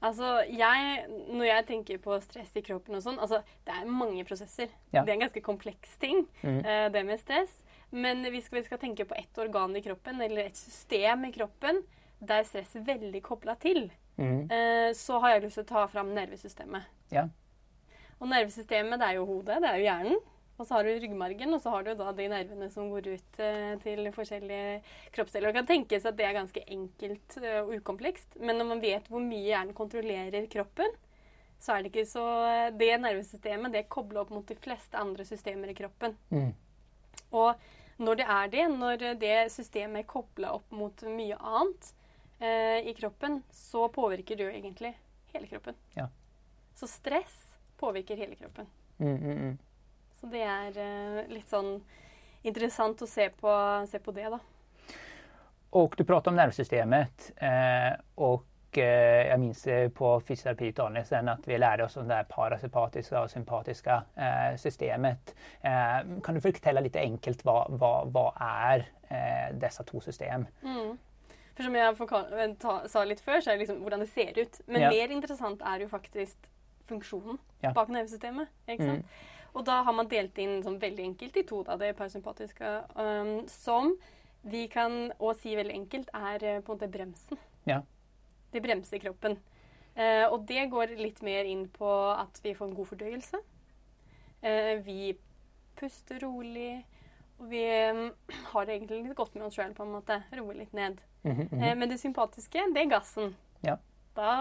Altså, 0.00 0.44
jeg, 0.46 1.06
Når 1.28 1.44
jeg 1.44 1.66
tenker 1.66 1.98
på 1.98 2.20
stress 2.22 2.52
i 2.56 2.62
kroppen 2.62 2.94
og 2.94 3.02
sånn 3.02 3.18
altså, 3.18 3.40
Det 3.66 3.74
er 3.74 3.88
mange 3.90 4.22
prosesser. 4.24 4.68
Ja. 4.92 5.02
Det 5.02 5.10
er 5.10 5.16
en 5.16 5.24
ganske 5.26 5.42
kompleks 5.42 5.96
ting, 5.98 6.26
Mm. 6.42 6.60
uh, 6.62 6.88
det 6.94 7.04
med 7.06 7.18
stress. 7.20 7.62
Men 7.90 8.22
hvis 8.30 8.50
vi 8.52 8.62
skal 8.62 8.78
tenke 8.78 9.04
på 9.08 9.16
ett 9.16 9.38
organ 9.38 9.74
i 9.76 9.80
kroppen, 9.82 10.20
eller 10.20 10.44
et 10.46 10.56
system 10.56 11.24
i 11.24 11.32
kroppen, 11.32 11.82
der 12.20 12.42
stress 12.44 12.76
er 12.76 12.84
veldig 12.86 13.22
kobla 13.22 13.54
til, 13.58 13.90
Mm. 14.18 14.44
uh, 14.50 14.92
så 14.94 15.20
har 15.20 15.30
jeg 15.34 15.42
lyst 15.42 15.54
til 15.54 15.64
å 15.64 15.68
ta 15.68 15.86
fram 15.86 16.14
nervesystemet. 16.14 16.82
Ja. 17.10 17.28
Og 18.20 18.28
nervesystemet, 18.28 18.98
det 18.98 19.06
er 19.08 19.14
jo 19.14 19.26
hodet, 19.26 19.60
det 19.62 19.68
er 19.70 19.76
jo 19.78 19.84
hjernen. 19.86 20.18
Og 20.58 20.66
så 20.66 20.74
har 20.74 20.84
du 20.84 20.90
ryggmargen, 20.90 21.54
og 21.54 21.62
så 21.62 21.70
har 21.70 21.84
du 21.86 21.92
da 21.94 22.12
de 22.18 22.28
nervene 22.32 22.66
som 22.74 22.88
går 22.90 23.12
ut 23.14 23.40
eh, 23.44 23.74
til 23.82 24.08
forskjellige 24.14 24.80
kroppsdeler. 25.14 25.52
Det 25.52 25.58
kan 25.60 25.68
tenkes 25.68 26.06
at 26.08 26.16
det 26.18 26.26
er 26.26 26.34
ganske 26.34 26.62
enkelt 26.66 27.36
eh, 27.42 27.60
og 27.62 27.76
ukomplekst, 27.78 28.40
men 28.42 28.58
når 28.58 28.72
man 28.72 28.82
vet 28.82 29.06
hvor 29.12 29.22
mye 29.22 29.44
hjernen 29.46 29.76
kontrollerer 29.78 30.48
kroppen, 30.50 30.96
så 31.62 31.74
er 31.74 31.82
det 31.82 31.90
ikke 31.90 32.06
så 32.06 32.24
Det 32.78 32.92
nervesystemet 33.02 33.74
det 33.74 33.88
kobler 33.90 34.22
opp 34.22 34.30
mot 34.30 34.46
de 34.46 34.54
fleste 34.58 34.98
andre 34.98 35.24
systemer 35.26 35.70
i 35.70 35.78
kroppen. 35.78 36.14
Mm. 36.30 36.52
Og 37.34 37.54
når 37.98 38.20
det 38.20 38.26
er 38.30 38.50
det, 38.52 38.66
når 38.78 39.06
det 39.18 39.36
systemet 39.52 40.04
er 40.04 40.10
kobla 40.10 40.52
opp 40.54 40.70
mot 40.74 41.02
mye 41.10 41.38
annet 41.38 41.92
eh, 42.38 42.86
i 42.86 42.94
kroppen, 42.98 43.42
så 43.50 43.88
påvirker 43.94 44.38
det 44.38 44.46
jo 44.46 44.52
egentlig 44.54 44.92
hele 45.34 45.50
kroppen. 45.50 45.78
Ja. 45.96 46.06
Så 46.78 46.86
stress 46.86 47.38
påvirker 47.78 48.16
hele 48.16 48.38
kroppen. 48.38 48.66
Mm, 48.98 49.16
mm, 49.16 49.38
mm. 49.38 49.58
Så 50.20 50.26
det 50.26 50.42
er 50.42 50.78
eh, 50.82 51.24
litt 51.30 51.48
sånn 51.50 51.76
interessant 52.42 53.02
å 53.02 53.06
se 53.06 53.28
på, 53.30 53.52
se 53.90 53.98
på 54.02 54.14
det, 54.16 54.28
da. 54.34 54.40
Och 55.70 55.94
du 55.98 56.04
pratar 56.04 56.30
om 56.30 56.36
nervsystemet 56.36 57.32
eh, 57.36 57.92
och 58.14 58.78
eh, 58.78 59.28
jag 59.28 59.40
minns 59.40 59.68
på 59.94 60.20
fysioterapiutdannelsen 60.20 61.28
att 61.28 61.48
vi 61.48 61.58
lärde 61.58 61.84
oss 61.84 61.96
om 61.96 62.08
det 62.08 62.24
parasympatiske 62.28 63.14
parasympatiska 63.14 63.22
och 63.22 63.30
sympatiska 63.30 64.02
eh, 64.16 64.56
systemet. 64.56 65.34
Eh, 65.60 66.20
kan 66.22 66.34
du 66.34 66.40
fortelle 66.40 66.80
litt 66.80 66.96
enkelt 66.96 67.44
hva, 67.44 67.66
hva, 67.68 67.92
hva 68.08 68.24
er 68.40 68.88
eh, 69.08 69.54
disse 69.60 69.84
to 69.84 70.00
system? 70.00 70.46
Mm. 70.62 70.96
For 71.54 71.66
som 71.66 71.74
jeg 71.74 72.88
sa 72.88 73.04
litt 73.04 73.20
før, 73.20 73.40
så 73.42 73.50
er 73.50 73.56
det 73.58 73.64
liksom 73.66 73.80
hvordan 73.82 74.04
det 74.04 74.12
ser 74.12 74.36
ut. 74.38 74.60
Men 74.66 74.80
Ja. 74.80 74.90
mer 74.90 75.10
interessant 75.10 75.62
er 75.62 75.80
jo 75.82 75.88
faktisk 75.88 76.36
funksjonen 76.88 77.38
Ja. 77.62 77.72
bak 77.72 77.88
nervesystemet. 77.88 78.48
Ikke 78.68 78.84
sant? 78.84 79.06
Og 79.56 79.64
da 79.66 79.80
har 79.86 79.94
man 79.96 80.08
delt 80.10 80.38
inn 80.38 80.60
sånn 80.64 80.78
veldig 80.80 81.04
enkelt 81.12 81.36
i 81.40 81.44
to, 81.48 81.62
da, 81.66 81.76
det 81.80 81.94
parasympatiske, 81.98 82.72
um, 82.98 83.32
som 83.50 83.94
vi 84.48 84.66
kan 84.70 85.08
òg 85.18 85.38
si 85.40 85.54
veldig 85.58 85.74
enkelt 85.74 86.10
er 86.14 86.44
eh, 86.44 86.60
på 86.62 86.72
en 86.72 86.78
måte 86.78 86.90
bremsen. 86.92 87.40
Ja. 87.68 87.80
Det 88.52 88.62
bremser 88.64 89.00
kroppen. 89.02 89.38
Uh, 89.98 90.30
og 90.30 90.44
det 90.46 90.68
går 90.70 90.94
litt 91.00 91.18
mer 91.26 91.48
inn 91.48 91.64
på 91.74 91.88
at 92.12 92.38
vi 92.44 92.52
får 92.54 92.68
en 92.68 92.76
god 92.76 92.86
fordøyelse. 92.92 93.40
Uh, 94.44 94.78
vi 94.86 95.16
puster 95.78 96.22
rolig. 96.22 96.84
Og 97.38 97.50
vi 97.50 97.64
har 97.64 98.66
det 98.66 98.76
egentlig 98.76 99.02
litt 99.04 99.18
godt 99.18 99.34
med 99.34 99.48
oss 99.48 99.58
sjøl, 99.58 99.74
på 99.74 99.84
en 99.84 99.94
måte. 99.96 100.20
Roer 100.38 100.60
litt 100.62 100.72
ned. 100.72 101.02
Mm 101.24 101.34
-hmm. 101.36 101.58
uh, 101.58 101.74
men 101.78 101.90
det 101.90 102.00
sympatiske, 102.00 102.62
det 102.74 102.82
er 102.82 102.90
gassen. 102.94 103.36
Ja. 103.62 103.76
Da 104.16 104.32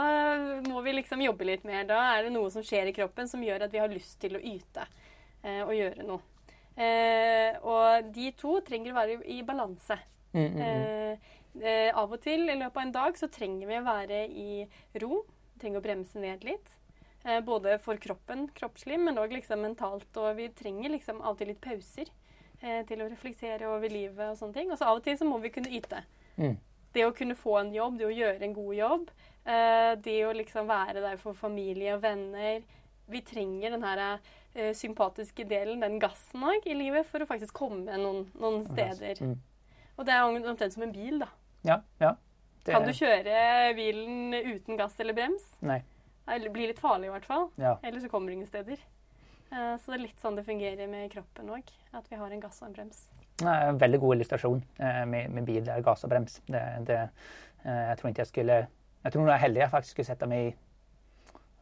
må 0.66 0.82
vi 0.86 0.96
liksom 0.96 1.22
jobbe 1.22 1.48
litt 1.50 1.68
mer. 1.68 1.84
Da 1.90 2.00
er 2.16 2.28
det 2.28 2.34
noe 2.36 2.50
som 2.54 2.66
skjer 2.66 2.90
i 2.90 2.96
kroppen 2.96 3.30
som 3.30 3.44
gjør 3.44 3.68
at 3.68 3.74
vi 3.74 3.82
har 3.82 3.92
lyst 3.92 4.18
til 4.22 4.38
å 4.38 4.42
yte 4.42 4.88
eh, 5.44 5.62
og 5.64 5.74
gjøre 5.76 6.08
noe. 6.08 6.22
Eh, 6.78 7.58
og 7.66 8.12
de 8.14 8.32
to 8.38 8.60
trenger 8.66 8.94
å 8.94 9.00
være 9.00 9.18
i, 9.18 9.40
i 9.40 9.46
balanse. 9.46 9.98
Mm, 10.34 10.44
mm, 10.44 10.58
mm. 10.58 10.64
Eh, 10.64 11.30
eh, 11.64 11.90
av 11.98 12.12
og 12.14 12.22
til 12.22 12.46
i 12.46 12.58
løpet 12.58 12.78
av 12.78 12.84
en 12.84 12.98
dag 13.00 13.18
så 13.18 13.30
trenger 13.34 13.70
vi 13.70 13.80
å 13.80 13.86
være 13.86 14.26
i 14.30 14.50
ro. 15.02 15.24
Vi 15.54 15.64
trenger 15.64 15.82
å 15.82 15.88
bremse 15.88 16.22
ned 16.22 16.46
litt. 16.46 16.76
Eh, 17.24 17.42
både 17.42 17.80
for 17.84 18.00
kroppen, 18.02 18.48
kroppslig, 18.56 19.00
men 19.02 19.18
òg 19.20 19.34
liksom 19.36 19.66
mentalt. 19.66 20.10
Og 20.22 20.38
vi 20.38 20.48
trenger 20.56 20.94
liksom 20.94 21.22
av 21.24 21.36
og 21.36 21.42
til 21.42 21.52
litt 21.52 21.64
pauser 21.64 22.12
eh, 22.62 22.84
til 22.88 23.02
å 23.02 23.10
reflektere 23.10 23.70
over 23.72 23.92
livet 23.92 24.30
og 24.30 24.38
sånne 24.40 24.60
ting. 24.60 24.72
Og 24.72 24.80
så 24.80 24.92
av 24.92 25.02
og 25.02 25.06
til 25.08 25.18
så 25.20 25.28
må 25.28 25.42
vi 25.44 25.52
kunne 25.56 25.74
yte. 25.74 26.04
Mm. 26.38 26.56
Det 26.94 27.04
å 27.06 27.16
kunne 27.16 27.38
få 27.38 27.58
en 27.60 27.74
jobb, 27.74 27.98
det 28.00 28.08
å 28.08 28.14
gjøre 28.16 28.46
en 28.46 28.56
god 28.56 28.78
jobb, 28.78 29.10
eh, 29.48 29.94
det 30.04 30.18
å 30.28 30.34
liksom 30.36 30.68
være 30.70 31.02
der 31.04 31.18
for 31.22 31.34
familie 31.38 31.96
og 31.96 32.04
venner. 32.04 32.62
Vi 33.08 33.22
trenger 33.24 33.72
den 33.78 33.84
her 33.88 34.02
eh, 34.54 34.74
sympatiske 34.76 35.46
delen, 35.48 35.80
den 35.84 36.00
gassen 36.04 36.44
òg, 36.44 36.66
i 36.68 36.76
livet 36.76 37.08
for 37.08 37.24
å 37.24 37.30
faktisk 37.30 37.54
komme 37.56 37.98
noen, 37.98 38.26
noen 38.36 38.66
steder. 38.68 39.22
Mm. 39.24 39.38
Og 39.98 40.06
det 40.06 40.14
er 40.14 40.26
omtrent 40.28 40.74
som 40.76 40.84
en 40.86 40.92
bil, 40.94 41.20
da. 41.24 41.30
Ja, 41.66 41.82
ja. 42.04 42.16
Det- 42.64 42.74
Kan 42.76 42.84
du 42.84 42.92
kjøre 42.92 43.74
bilen 43.78 44.34
uten 44.36 44.78
gass 44.78 45.00
eller 45.00 45.14
brems? 45.16 45.46
Nei. 45.62 45.82
Det 46.28 46.52
blir 46.52 46.68
litt 46.68 46.80
farlig 46.84 47.08
i 47.08 47.14
hvert 47.14 47.26
fall. 47.26 47.50
Ja. 47.56 47.78
Eller 47.82 48.02
så 48.04 48.10
kommer 48.12 48.28
du 48.28 48.34
ingen 48.34 48.48
steder. 48.50 48.78
Eh, 49.52 49.78
Så 49.80 49.86
det 49.94 49.94
er 49.96 50.04
litt 50.04 50.20
sånn 50.20 50.36
det 50.36 50.44
fungerer 50.44 50.90
med 50.92 51.10
kroppen 51.14 51.48
òg. 51.50 51.64
At 51.94 52.10
vi 52.10 52.18
har 52.20 52.30
en 52.30 52.42
gass 52.44 52.62
og 52.62 52.68
en 52.68 52.74
brems. 52.74 53.06
Nei, 53.42 53.56
en 53.70 53.78
veldig 53.80 54.00
god 54.02 54.16
illustrasjon 54.18 54.64
med, 55.08 55.30
med 55.32 55.46
bil 55.46 55.64
gass 55.86 56.04
og 56.04 56.10
brems. 56.10 56.42
Det, 56.50 56.62
det, 56.90 57.10
jeg 57.64 57.98
tror 57.98 58.10
ikke 58.12 58.24
jeg 58.26 58.32
skulle 58.34 58.68
Jeg 59.04 59.14
tror 59.14 59.28
jeg 59.30 59.40
heldig 59.40 59.62
jeg 59.62 59.70
faktisk 59.72 59.92
skulle 59.98 60.06
sette 60.12 60.28
meg 60.28 60.48
i 60.48 60.56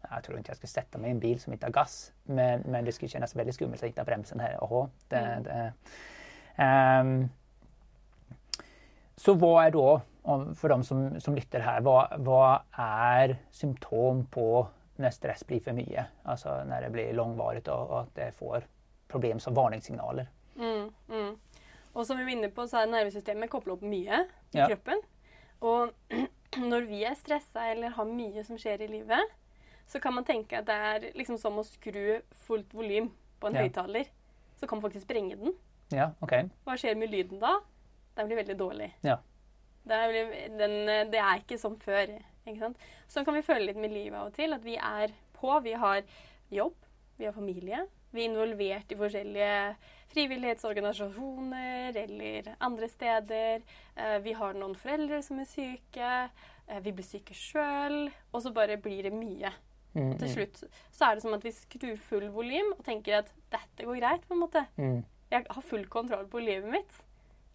jeg 0.05 0.23
tror 0.23 0.37
ikke 0.37 0.51
jeg 0.53 0.57
skulle 0.59 0.69
sette 0.69 0.99
meg 1.01 1.09
i 1.09 1.11
en 1.15 1.19
bil 1.19 1.39
som 1.41 1.53
ikke 1.53 1.65
har 1.65 1.73
gass, 1.79 1.95
men, 2.29 2.61
men 2.69 2.85
det 2.85 2.93
skulle 2.93 3.09
kjennes 3.09 3.33
veldig 3.35 3.53
skummelt 3.57 3.81
å 3.83 3.87
ikke 3.89 4.03
ha 4.03 4.05
bremsen 4.05 4.39
her. 4.43 4.57
Aha, 4.61 4.83
det, 5.09 5.23
Mm. 5.25 5.43
det, 5.47 5.71
Um, 6.55 7.29
så 9.19 9.33
hva 9.35 9.49
er 9.65 9.71
da, 9.75 9.87
for 10.55 10.71
dem 10.71 10.83
som, 10.87 11.19
som 11.19 11.35
lytter 11.35 11.63
her, 11.65 11.81
hva, 11.83 12.05
hva 12.23 12.61
er 12.79 13.33
symptom 13.51 14.21
på 14.31 14.45
når 15.01 15.11
stress 15.17 15.43
blir 15.47 15.59
for 15.65 15.75
mye? 15.75 16.05
Altså 16.23 16.61
når 16.69 16.85
det 16.87 16.91
blir 16.95 17.13
langvarig 17.17 17.63
og, 17.67 17.89
og 17.89 17.97
at 18.05 18.13
det 18.15 18.29
får 18.39 18.63
problem 19.11 19.39
som 19.43 19.55
varningssignaler. 19.57 20.29
Mm, 20.55 20.89
mm. 21.11 21.33
Og 21.95 22.05
som 22.07 22.17
vi 22.19 22.23
var 22.27 22.31
inne 22.37 22.51
på, 22.55 22.65
så 22.67 22.81
er 22.83 22.91
nervesystemet 22.91 23.51
kobla 23.51 23.75
opp 23.75 23.83
mye 23.83 24.21
i 24.53 24.59
Ja. 24.61 24.67
kroppen. 24.71 25.03
Og 25.61 25.91
når 26.61 26.87
vi 26.89 27.03
er 27.07 27.15
stressa 27.19 27.67
eller 27.71 27.89
har 27.95 28.05
mye 28.09 28.43
som 28.47 28.57
skjer 28.59 28.81
i 28.85 28.87
livet, 28.91 29.33
så 29.87 29.99
kan 30.01 30.13
man 30.15 30.25
tenke 30.25 30.57
at 30.59 30.65
det 30.65 30.75
er 30.89 31.07
liksom 31.17 31.37
som 31.41 31.57
å 31.61 31.65
skru 31.67 32.21
fullt 32.47 32.71
volym 32.73 33.11
på 33.39 33.47
en 33.51 33.55
Ja. 33.55 33.61
høyttaler. 33.65 34.07
Så 34.57 34.67
kan 34.67 34.79
man 34.79 34.89
faktisk 34.89 35.05
sprenge 35.05 35.35
den. 35.37 35.53
Ja, 35.91 36.11
OK. 36.21 36.31
Hva 36.65 36.77
skjer 36.79 36.95
med 36.97 37.11
lyden 37.11 37.39
da? 37.39 37.59
Den 38.15 38.27
blir 38.27 38.37
veldig 38.39 38.57
dårlig. 38.57 38.91
Ja. 39.03 39.17
Det 39.85 39.93
er, 39.93 40.49
den, 40.57 41.11
det 41.11 41.19
er 41.19 41.41
ikke 41.43 41.59
som 41.61 41.75
før. 41.77 42.07
Ikke 42.47 42.59
sant? 42.59 42.77
Sånn 43.07 43.25
kan 43.25 43.35
vi 43.35 43.41
føle 43.45 43.67
litt 43.67 43.77
med 43.77 43.91
livet 43.93 44.17
av 44.17 44.27
og 44.31 44.33
til. 44.33 44.53
At 44.55 44.63
vi 44.65 44.77
er 44.77 45.11
på. 45.35 45.51
Vi 45.61 45.73
har 45.73 46.01
jobb, 46.49 46.73
vi 47.19 47.25
har 47.27 47.33
familie. 47.35 47.83
Vi 48.15 48.23
er 48.23 48.29
involvert 48.31 48.91
i 48.91 48.97
forskjellige 48.97 49.75
frivillighetsorganisasjoner 50.13 51.95
eller 51.97 52.55
andre 52.59 52.87
steder. 52.89 53.61
Eh, 53.95 54.17
Vi 54.23 54.33
har 54.33 54.53
noen 54.53 54.75
foreldre 54.75 55.21
som 55.23 55.39
er 55.39 55.45
syke. 55.49 56.29
Eh, 56.67 56.79
Vi 56.83 56.91
blir 56.91 57.03
syke 57.05 57.33
sjøl. 57.33 58.11
Og 58.33 58.41
så 58.41 58.51
bare 58.53 58.77
blir 58.77 59.03
det 59.03 59.13
mye. 59.13 59.51
Mm, 59.95 60.11
Og 60.11 60.19
til 60.19 60.27
mm, 60.27 60.33
slutt 60.33 60.63
så 60.91 61.05
er 61.09 61.15
det 61.15 61.21
som 61.23 61.33
at 61.33 61.43
vi 61.43 61.51
skrur 61.55 61.97
full 61.97 62.29
volym 62.29 62.73
og 62.77 62.83
tenker 62.83 63.17
at 63.21 63.29
dette 63.51 63.85
går 63.85 63.99
greit. 64.01 64.25
på 64.27 64.33
en 64.33 64.41
måte 64.41 64.65
mm. 64.77 65.03
jeg 65.31 65.45
har 65.49 65.61
full 65.61 65.85
kontroll 65.87 66.27
på 66.27 66.39
livet 66.43 66.69
mitt. 66.71 67.03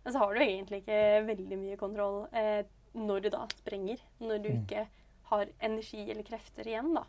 Men 0.04 0.12
så 0.12 0.18
har 0.18 0.34
du 0.34 0.40
egentlig 0.40 0.80
ikke 0.82 1.26
veldig 1.26 1.58
mye 1.58 1.76
kontroll 1.76 2.26
eh, 2.32 2.62
når 2.94 3.20
du 3.20 3.28
da 3.30 3.46
sprenger. 3.58 3.98
Når 4.20 4.38
du 4.42 4.48
Mm. 4.48 4.62
ikke 4.64 4.86
har 5.30 5.46
energi 5.60 6.10
eller 6.10 6.22
krefter 6.22 6.66
igjen, 6.66 6.94
da. 6.94 7.04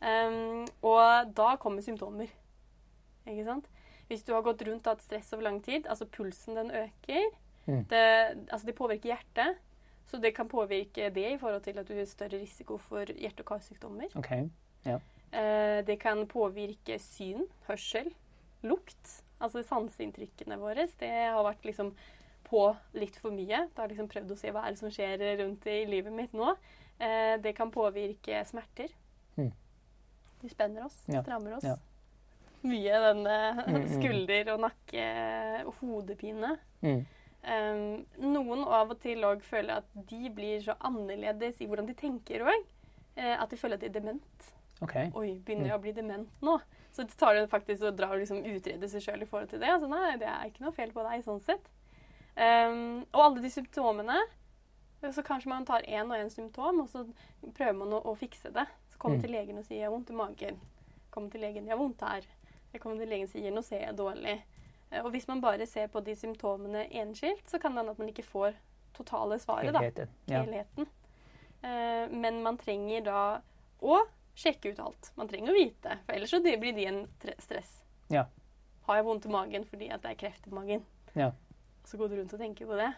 Um, 0.00 0.64
og 0.82 1.34
da 1.34 1.56
kommer 1.56 1.82
symptomer. 1.82 2.28
Ikke 3.26 3.44
sant? 3.44 3.66
Hvis 4.08 4.22
du 4.24 4.32
har 4.32 4.42
gått 4.42 4.62
rundt 4.66 4.86
og 4.86 4.96
hatt 4.96 5.02
stress 5.04 5.32
over 5.32 5.42
lang 5.44 5.60
tid, 5.62 5.86
altså 5.86 6.06
pulsen 6.06 6.54
den 6.56 6.70
øker 6.70 7.28
Mm. 7.68 7.82
det, 7.90 8.48
altså 8.50 8.66
det 8.66 8.74
påvirker 8.78 9.10
hjertet. 9.12 9.58
Så 10.08 10.16
det 10.22 10.30
kan 10.34 10.48
påvirke 10.48 11.10
det 11.12 11.32
i 11.34 11.36
forhold 11.38 11.62
til 11.62 11.78
at 11.78 11.86
du 11.86 11.92
har 11.98 12.06
større 12.06 12.38
risiko 12.40 12.78
for 12.78 13.04
hjerte- 13.04 13.40
og 13.44 13.46
karsykdommer. 13.50 14.08
OK. 14.16 14.30
Eh, 15.32 15.82
det 15.84 15.98
kan 16.00 16.26
påvirke 16.26 16.96
syn, 16.98 17.44
hørsel, 17.66 18.08
lukt. 18.62 19.22
Altså 19.40 19.60
sanseinntrykkene 19.62 20.56
våre. 20.58 20.88
Det 20.98 21.10
har 21.10 21.44
vært 21.44 21.62
liksom 21.68 21.92
på 22.48 22.62
litt 22.94 23.16
for 23.20 23.30
mye. 23.30 23.68
Da 23.74 23.82
har 23.82 23.88
jeg 23.88 23.98
liksom 23.98 24.08
prøvd 24.08 24.32
å 24.32 24.38
se 24.40 24.50
hva 24.50 24.64
er 24.64 24.70
det 24.72 24.78
som 24.80 24.90
skjer 24.90 25.26
rundt 25.42 25.66
i 25.66 25.84
livet 25.84 26.12
mitt 26.16 26.32
nå. 26.32 26.54
Eh, 26.98 27.36
det 27.36 27.54
kan 27.54 27.70
påvirke 27.70 28.40
smerter. 28.48 28.88
Mm. 29.36 29.52
De 30.40 30.48
spenner 30.48 30.84
oss, 30.86 31.04
Ja, 31.06 31.20
strammer 31.22 31.58
oss. 31.58 31.64
ja. 31.64 31.76
Mye 32.64 32.98
denne 33.04 33.64
Mm, 33.66 33.74
mm. 33.74 33.86
skulder- 33.88 34.52
og 34.54 34.60
nakke- 34.60 35.66
og 35.66 35.74
hodepine. 35.80 36.58
Mm. 36.82 37.06
Um, 37.48 38.06
noen 38.18 38.64
av 38.66 38.90
og 38.90 39.00
til 39.00 39.18
òg 39.24 39.40
føler 39.42 39.76
at 39.78 39.84
de 40.08 40.28
blir 40.30 40.60
så 40.60 40.74
annerledes 40.80 41.60
i 41.60 41.66
hvordan 41.66 41.86
de 41.86 41.94
tenker 41.94 42.40
òg. 42.44 42.64
at 43.18 43.50
de 43.50 43.56
føler 43.56 43.74
at 43.74 43.80
de 43.80 43.86
er 43.86 43.90
dement. 44.00 44.52
Okay. 44.80 45.10
Oi, 45.14 45.40
begynner 45.44 45.64
Mm. 45.64 45.66
jeg 45.70 45.78
å 45.78 45.80
bli 45.82 45.92
dement 45.92 46.28
nå? 46.40 46.60
Så 46.92 47.02
det 47.04 47.16
tar 47.16 47.34
det 47.34 47.50
faktisk 47.50 47.82
og 47.82 47.96
drar 47.96 48.12
og 48.12 48.18
liksom 48.20 48.44
utreder 48.44 48.86
seg 48.88 49.00
sjøl 49.02 49.22
i 49.22 49.24
forhold 49.24 49.48
til 49.48 49.58
det. 49.58 49.68
Altså, 49.68 49.88
nei, 49.88 50.16
det 50.16 50.28
er 50.28 50.44
ikke 50.46 50.60
noe 50.60 50.72
feil 50.72 50.92
på 50.92 51.02
deg 51.10 51.24
sånn 51.24 51.40
sett. 51.40 51.66
Um, 52.36 53.00
og 53.12 53.20
alle 53.20 53.42
de 53.42 53.48
symptomene 53.50 54.20
Så 55.02 55.22
kanskje 55.22 55.46
man 55.48 55.64
tar 55.64 55.82
én 55.82 56.04
og 56.10 56.16
én 56.16 56.30
symptom, 56.30 56.80
og 56.80 56.88
så 56.88 57.04
prøver 57.54 57.74
man 57.74 57.88
å, 57.88 58.04
å 58.04 58.16
fikse 58.16 58.52
det. 58.52 58.66
Så 58.90 58.98
kommer 58.98 59.16
Mm. 59.16 59.22
til 59.22 59.30
legen 59.30 59.58
og 59.58 59.64
sier 59.64 59.78
'jeg 59.78 59.84
har 59.84 59.92
vondt 59.92 60.10
i 60.10 60.14
magen'. 60.14 60.58
Kommer 61.12 61.30
til 61.30 61.40
legen 61.40 61.64
'jeg 61.66 61.70
har 61.70 61.78
vondt 61.78 61.98
her'. 62.00 62.24
Jeg 62.72 62.80
kommer 62.80 62.98
til 62.98 63.08
legen 63.08 63.24
og 63.24 63.30
sier 63.32 63.50
'nå 63.52 63.62
ser 63.64 63.80
jeg 63.86 63.96
dårlig'. 63.96 64.42
Eh, 64.92 65.04
Og 65.04 65.10
hvis 65.10 65.28
man 65.28 65.40
bare 65.40 65.66
ser 65.66 65.86
på 65.88 66.00
de 66.04 66.14
symptomene 66.16 66.86
enskilt, 66.92 67.48
så 67.48 67.58
kan 67.60 67.72
det 67.72 67.78
hende 67.78 67.90
at 67.90 67.98
man 67.98 68.08
ikke 68.08 68.24
får 68.24 68.54
totale 68.94 69.38
svaret. 69.38 69.72
da 69.72 69.78
Helheten. 69.80 70.08
Ja. 70.28 70.42
Eh, 71.62 72.08
men 72.12 72.42
man 72.42 72.58
trenger 72.58 73.04
da 73.04 73.40
å 73.82 73.98
sjekke 74.36 74.72
ut 74.72 74.78
alt. 74.80 75.12
Man 75.16 75.28
trenger 75.28 75.50
å 75.52 75.54
vite, 75.58 75.98
for 76.06 76.12
ellers 76.14 76.30
så 76.30 76.40
blir 76.42 76.72
det 76.74 76.86
en 76.86 77.06
stress. 77.38 77.82
Ja. 78.10 78.26
Har 78.86 78.96
jeg 78.96 79.04
vondt 79.04 79.26
i 79.26 79.28
magen 79.28 79.64
fordi 79.64 79.90
at 79.92 80.02
det 80.02 80.10
er 80.10 80.14
kreft 80.28 80.46
i 80.46 80.50
magen? 80.50 80.84
Ja. 81.14 81.32
Så 81.84 81.98
går 81.98 82.08
du 82.08 82.16
rundt 82.16 82.32
og 82.34 82.40
tenker 82.40 82.66
på 82.66 82.76
det. 82.76 82.94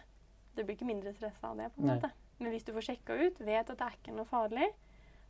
Det 0.55 0.65
blir 0.65 0.75
ikke 0.75 0.85
mindre 0.87 1.13
stress 1.13 1.43
av 1.43 1.57
det. 1.57 1.71
på 1.75 1.81
en 1.81 1.87
Nei. 1.87 1.95
måte. 1.95 2.11
Men 2.39 2.51
hvis 2.51 2.63
du 2.65 2.73
får 2.73 2.81
sjekka 2.81 3.13
ut, 3.27 3.39
vet 3.39 3.69
at 3.69 3.77
det 3.77 3.81
er 3.87 3.97
ikke 3.97 4.15
noe 4.15 4.25
farlig, 4.25 4.69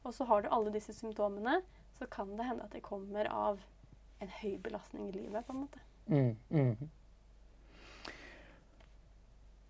og 0.04 0.14
så 0.14 0.26
har 0.26 0.42
du 0.42 0.50
alle 0.50 0.72
disse 0.72 0.94
symptomene, 0.94 1.62
så 2.00 2.08
kan 2.10 2.36
det 2.38 2.46
hende 2.46 2.64
at 2.64 2.72
det 2.72 2.82
kommer 2.82 3.28
av 3.30 3.60
en 4.22 4.34
høy 4.42 4.58
belastning 4.64 5.10
i 5.10 5.12
livet. 5.12 5.46
på 5.46 5.54
en 5.54 5.60
måte. 5.60 5.80
Mm, 6.08 6.38
mm. 6.50 6.90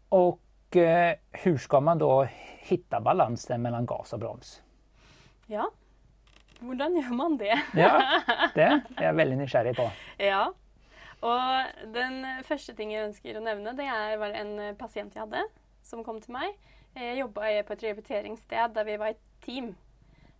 Och 0.09 0.75
eh, 0.75 1.15
hur 1.31 1.57
ska 1.57 1.79
man 1.79 1.97
da 1.97 2.27
finne 2.63 3.01
balansen 3.01 3.61
mellom 3.61 3.85
gas 3.85 4.13
og 4.13 4.19
broms? 4.19 4.61
Ja, 5.47 5.69
hvordan 6.59 6.95
gjør 6.95 7.13
man 7.15 7.37
det? 7.37 7.55
Ja, 7.75 7.95
det 8.55 8.67
er 8.67 9.07
jeg 9.07 9.15
veldig 9.17 9.37
nysgjerrig 9.39 9.75
på. 9.75 9.87
Ja. 10.19 10.49
Og 11.21 11.85
den 11.93 12.25
første 12.43 12.73
ting 12.73 12.93
jeg 12.93 13.07
ønsker 13.07 13.37
å 13.37 13.43
nevne, 13.45 13.73
det 13.77 13.85
er, 13.85 14.17
var 14.21 14.33
en 14.37 14.75
pasient 14.79 15.15
jeg 15.15 15.23
hadde 15.23 15.43
som 15.85 16.03
kom 16.05 16.21
til 16.21 16.35
meg. 16.37 16.55
Jeg 16.95 17.21
jobba 17.21 17.53
på 17.65 17.75
et 17.75 17.83
rehabiliteringssted 17.87 18.75
der 18.75 18.87
vi 18.87 18.97
var 18.99 19.13
et 19.13 19.21
team. 19.45 19.73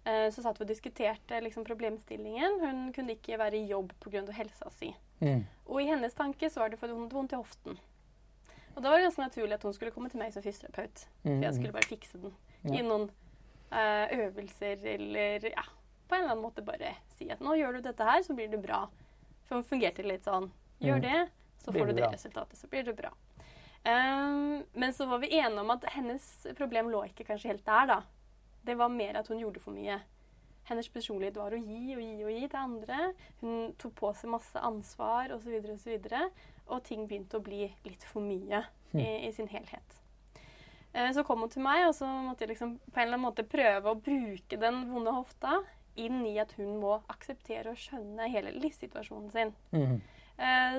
Eh, 0.06 0.30
så 0.34 0.42
satt 0.42 0.58
vi 0.60 0.64
og 0.66 0.70
diskuterte 0.72 1.42
liksom, 1.46 1.64
problemstillingen. 1.68 2.60
Hun 2.64 2.92
kunne 2.96 3.14
ikke 3.16 3.38
være 3.38 3.60
i 3.60 3.68
jobb 3.70 3.92
pga. 4.02 4.24
helsa 4.34 4.70
si. 4.74 4.96
Mm. 5.22 5.44
Og 5.68 5.82
i 5.82 5.86
hennes 5.92 6.14
tanke 6.18 6.50
så 6.50 6.60
var 6.64 6.70
det 6.70 6.80
fordi 6.80 6.94
hun 6.94 7.04
hadde 7.06 7.16
vondt 7.20 7.34
i 7.34 7.42
hoften. 7.42 7.78
Og 8.76 8.82
da 8.82 8.90
var 8.90 8.98
det 8.98 9.04
ganske 9.10 9.22
naturlig 9.28 9.54
at 9.60 9.64
hun 9.64 9.74
skulle 9.74 9.92
komme 9.92 10.10
til 10.10 10.20
meg 10.20 10.34
som 10.34 10.42
fysioterapeut. 10.42 11.06
For 11.22 11.44
jeg 11.44 11.54
skulle 11.54 11.74
bare 11.76 11.90
fikse 11.92 12.18
den 12.22 12.34
Ja. 12.64 12.80
i 12.80 12.82
noen 12.86 13.10
uh, 13.72 14.08
øvelser 14.16 14.82
eller 14.86 15.46
ja, 15.52 15.64
på 16.08 16.16
en 16.16 16.22
eller 16.24 16.32
annen 16.34 16.44
måte 16.44 16.64
bare 16.66 16.96
si 17.18 17.30
at 17.30 17.40
nå 17.42 17.54
gjør 17.60 17.74
du 17.78 17.82
dette 17.82 18.04
her, 18.04 18.22
så 18.24 18.34
blir 18.34 18.48
det 18.50 18.62
bra. 18.64 18.88
For 19.46 19.56
hun 19.60 19.64
fungerte 19.68 20.04
litt 20.08 20.24
sånn 20.26 20.50
gjør 20.82 20.98
Mm. 20.98 21.02
det, 21.02 21.30
så 21.62 21.72
får 21.74 21.86
du 21.86 21.92
det 21.92 21.96
det 21.96 22.04
bra. 22.04 22.12
resultatet, 22.14 22.58
så 22.58 22.68
blir 22.68 22.84
det 22.84 22.96
bra. 22.96 23.12
Um, 23.86 24.64
men 24.74 24.94
så 24.94 25.06
var 25.10 25.20
vi 25.20 25.30
enige 25.38 25.60
om 25.60 25.70
at 25.74 25.86
hennes 25.94 26.48
problem 26.58 26.90
lå 26.90 27.04
ikke 27.10 27.26
kanskje 27.26 27.48
helt 27.52 27.66
der, 27.66 27.86
da. 27.88 28.02
Det 28.66 28.76
var 28.78 28.90
mer 28.94 29.18
at 29.22 29.28
hun 29.32 29.40
gjorde 29.42 29.60
for 29.64 29.74
mye. 29.74 30.00
Hennes 30.70 30.88
personlighet 30.94 31.40
var 31.42 31.56
å 31.56 31.60
gi 31.60 31.96
og 31.96 32.02
gi 32.04 32.24
og 32.24 32.32
gi 32.36 32.48
til 32.48 32.60
andre. 32.60 33.00
Hun 33.42 33.74
tok 33.82 33.96
på 33.98 34.12
seg 34.14 34.30
masse 34.30 34.62
ansvar 34.62 35.34
osv. 35.36 35.56
Og, 35.64 35.80
så 35.82 35.90
videre, 35.90 36.28
og 36.68 36.84
ting 36.86 37.08
begynte 37.10 37.40
å 37.40 37.44
bli 37.44 37.66
litt 37.88 38.06
for 38.08 38.22
mye 38.24 38.62
i, 38.94 39.08
i 39.28 39.32
sin 39.34 39.48
helhet. 39.50 39.98
Eh, 40.94 41.10
Så 41.16 41.24
kom 41.24 41.42
hun 41.42 41.50
til 41.50 41.64
meg, 41.66 41.88
og 41.88 41.96
så 41.98 42.06
måtte 42.06 42.46
jeg 42.46 42.54
liksom 42.54 42.78
på 42.86 43.00
en 43.00 43.08
eller 43.08 43.18
annen 43.18 43.26
måte 43.26 43.48
prøve 43.48 43.90
å 43.92 43.96
bruke 44.00 44.60
den 44.62 44.84
vonde 44.92 45.14
hofta 45.16 45.62
inn 46.00 46.22
i 46.28 46.38
at 46.40 46.54
hun 46.60 46.78
må 46.80 47.02
akseptere 47.12 47.74
og 47.74 47.80
skjønne 47.82 48.30
hele 48.32 48.54
livssituasjonen 48.62 49.32
sin. 49.34 49.56
Mm. 49.76 49.98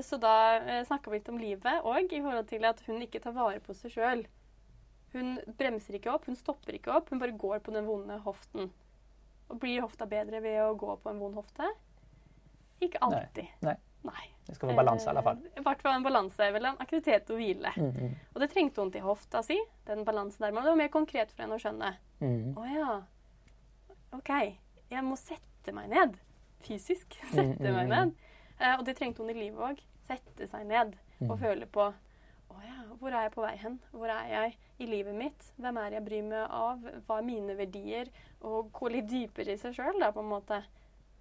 Så 0.03 0.17
da 0.19 0.35
eh, 0.59 0.85
snakka 0.89 1.11
vi 1.11 1.19
litt 1.21 1.29
om 1.31 1.39
livet 1.39 1.85
òg, 1.87 2.13
i 2.13 2.23
forhold 2.23 2.49
til 2.51 2.65
at 2.65 2.81
hun 2.87 3.03
ikke 3.05 3.21
tar 3.23 3.35
vare 3.37 3.61
på 3.63 3.75
seg 3.77 3.93
sjøl. 3.95 4.25
Hun 5.13 5.39
bremser 5.59 5.95
ikke 5.99 6.13
opp, 6.15 6.25
hun 6.27 6.37
stopper 6.37 6.73
ikke 6.79 6.93
opp, 6.97 7.11
hun 7.13 7.19
bare 7.21 7.33
går 7.37 7.59
på 7.61 7.73
den 7.75 7.87
vonde 7.87 8.19
hoften. 8.25 8.71
Og 9.49 9.59
blir 9.61 9.83
hofta 9.85 10.07
bedre 10.09 10.41
ved 10.41 10.61
å 10.65 10.75
gå 10.81 10.97
på 11.03 11.11
en 11.11 11.19
vond 11.21 11.35
hofte? 11.37 11.67
Ikke 12.81 12.99
alltid. 13.05 13.47
Nei. 13.63 13.75
Nei. 14.03 14.25
Det 14.47 14.57
skal 14.57 14.69
være 14.73 14.77
balanse 14.81 15.07
i 15.07 15.11
alle 15.13 15.23
fall. 15.23 15.43
Eh, 15.47 15.61
I 15.61 15.63
hvert 15.63 15.83
fall 15.85 15.95
en 15.95 16.03
balanse 16.03 16.49
mellom 16.53 16.81
aktivitet 16.83 17.31
og 17.31 17.37
hvile. 17.39 17.71
Mm, 17.77 17.91
-hmm. 17.93 18.15
Og 18.35 18.41
det 18.41 18.51
trengte 18.51 18.81
hun 18.81 18.91
til 18.93 19.01
hofta 19.01 19.43
si, 19.43 19.59
den 19.87 20.05
balansen 20.05 20.41
der. 20.45 20.51
Men 20.53 20.63
det 20.65 20.71
var 20.71 20.77
mer 20.77 20.89
konkret 20.89 21.31
for 21.33 21.43
henne 21.43 21.55
å 21.55 21.59
skjønne. 21.59 21.97
mm. 22.21 22.55
Å 22.57 22.65
ja. 22.75 23.03
OK. 24.13 24.29
Jeg 24.91 25.05
må 25.05 25.17
sette 25.17 25.73
meg 25.73 25.89
ned. 25.89 26.17
Fysisk 26.63 27.15
sette 27.33 27.43
Mm, 27.43 27.57
-hmm. 27.59 27.73
meg 27.75 27.85
mm. 27.85 27.91
ned. 27.91 28.13
Eh, 28.61 28.79
og 28.79 28.85
det 28.87 28.97
trengte 28.97 29.23
hun 29.23 29.31
i 29.31 29.35
livet 29.35 29.61
òg. 29.61 29.79
Sette 30.07 30.47
seg 30.49 30.67
ned 30.67 30.97
og 31.21 31.39
Mm. 31.39 31.39
føle 31.39 31.67
på 31.67 31.93
Å 32.53 32.61
ja, 32.67 32.77
hvor 33.01 33.15
er 33.15 33.27
jeg 33.27 33.33
på 33.35 33.45
vei 33.45 33.55
hen? 33.63 33.79
Hvor 33.95 34.13
er 34.13 34.29
jeg 34.31 34.57
i 34.85 34.89
livet 34.91 35.17
mitt? 35.17 35.49
Hvem 35.57 35.81
er 35.81 35.97
jeg 35.97 36.05
bryr 36.07 36.27
meg 36.27 36.45
av? 36.53 36.85
Hva 37.07 37.19
er 37.19 37.27
mine 37.27 37.57
verdier? 37.59 38.11
Og 38.45 38.71
gå 38.77 38.91
litt 38.93 39.09
dypere 39.11 39.55
i 39.55 39.61
seg 39.61 39.77
sjøl, 39.79 39.99
da, 40.03 40.13
på 40.15 40.23
en 40.23 40.31
måte. 40.33 40.61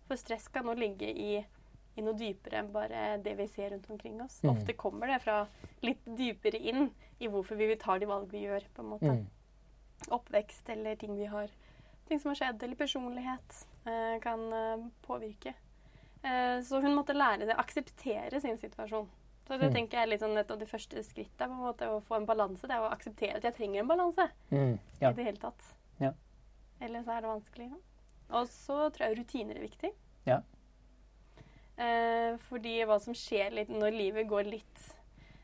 For 0.09 0.19
stress 0.19 0.49
kan 0.51 0.67
nå 0.67 0.75
ligge 0.75 1.07
i, 1.07 1.39
i 1.95 2.03
noe 2.03 2.17
dypere 2.19 2.59
enn 2.61 2.71
bare 2.73 3.17
det 3.23 3.37
vi 3.39 3.47
ser 3.47 3.71
rundt 3.71 3.89
omkring 3.93 4.19
oss. 4.23 4.41
Mm. 4.43 4.53
Ofte 4.55 4.75
kommer 4.79 5.11
det 5.13 5.21
fra 5.23 5.43
litt 5.85 6.03
dypere 6.05 6.59
inn 6.59 6.89
i 7.21 7.29
hvorfor 7.31 7.59
vi 7.59 7.69
tar 7.79 8.01
de 8.01 8.09
valg 8.09 8.31
vi 8.33 8.45
gjør, 8.47 8.67
på 8.75 8.83
en 8.83 8.91
måte 8.95 9.11
Mm. 9.11 9.27
oppvekst 10.09 10.69
eller 10.73 10.95
ting 10.97 11.13
vi 11.17 11.27
har 11.29 11.51
ting 12.07 12.19
som 12.19 12.31
har 12.31 12.35
skjedd, 12.35 12.63
eller 12.63 12.75
personlighet 12.75 13.67
eh, 13.85 14.19
kan 14.23 14.41
eh, 14.53 14.87
påvirke. 15.05 15.53
Eh, 16.23 16.57
så 16.65 16.81
hun 16.81 16.95
måtte 16.97 17.15
lære 17.15 17.45
det, 17.47 17.55
akseptere 17.55 18.41
sin 18.41 18.57
situasjon. 18.59 19.07
Så 19.51 19.57
det 19.59 19.67
Mm. 19.67 19.73
tenker 19.73 19.97
jeg 19.97 20.03
er 20.03 20.07
litt 20.07 20.21
sånn 20.21 20.37
et 20.39 20.51
av 20.51 20.59
de 20.59 20.65
første 20.65 21.01
skrittene 21.03 21.49
på 21.49 21.57
en 21.57 21.65
måte, 21.65 21.81
å 21.91 22.01
få 22.07 22.15
en 22.15 22.25
balanse. 22.25 22.61
Det 22.61 22.71
er 22.71 22.79
å 22.85 22.91
akseptere 22.93 23.35
at 23.35 23.43
jeg 23.43 23.53
trenger 23.55 23.79
en 23.81 23.87
balanse 23.89 24.29
Mm. 24.49 24.79
Ja. 25.01 25.09
i 25.09 25.13
det 25.13 25.25
hele 25.25 25.37
tatt. 25.37 25.73
Ja. 25.99 26.13
Ellers 26.79 27.05
er 27.07 27.19
det 27.21 27.29
vanskelig. 27.29 27.69
Ja. 27.69 28.37
Og 28.39 28.47
så 28.47 28.89
tror 28.93 29.09
jeg 29.09 29.17
rutiner 29.17 29.57
er 29.57 29.67
viktig. 29.67 29.91
Ja. 30.25 30.37
Eh, 31.77 32.37
fordi 32.49 32.77
hva 32.85 32.99
som 33.01 33.13
skjer 33.13 33.51
litt 33.51 33.69
når 33.69 33.91
livet 33.91 34.27
går 34.29 34.45
litt 34.49 34.95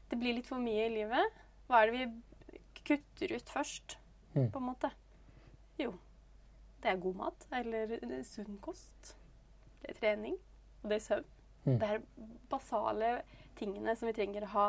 Det 0.10 0.18
blir 0.22 0.36
litt 0.36 0.46
for 0.46 0.58
mye 0.58 0.86
i 0.86 0.90
livet. 1.04 1.34
Hva 1.68 1.82
er 1.84 1.92
det 1.92 2.00
vi 2.00 2.60
kutter 2.86 3.36
ut 3.36 3.50
først, 3.50 3.98
Mm. 4.34 4.52
på 4.52 4.56
en 4.58 4.64
måte? 4.74 4.92
Jo, 5.78 5.92
det 6.82 6.92
er 6.94 6.96
god 6.98 7.16
mat. 7.18 7.46
Eller 7.52 7.92
er 7.92 8.24
sunn 8.24 8.58
kost. 8.62 9.16
Det 9.82 9.90
er 9.90 10.00
trening. 10.00 10.38
Og 10.84 10.90
det 10.90 11.02
er 11.02 11.16
søvn. 11.16 11.26
Mm. 11.66 11.80
Det 11.80 11.90
er 11.90 12.02
basale 12.50 13.22
tingene 13.58 13.96
som 13.98 14.10
vi 14.10 14.16
trenger 14.18 14.48
å 14.48 14.54
ha 14.54 14.68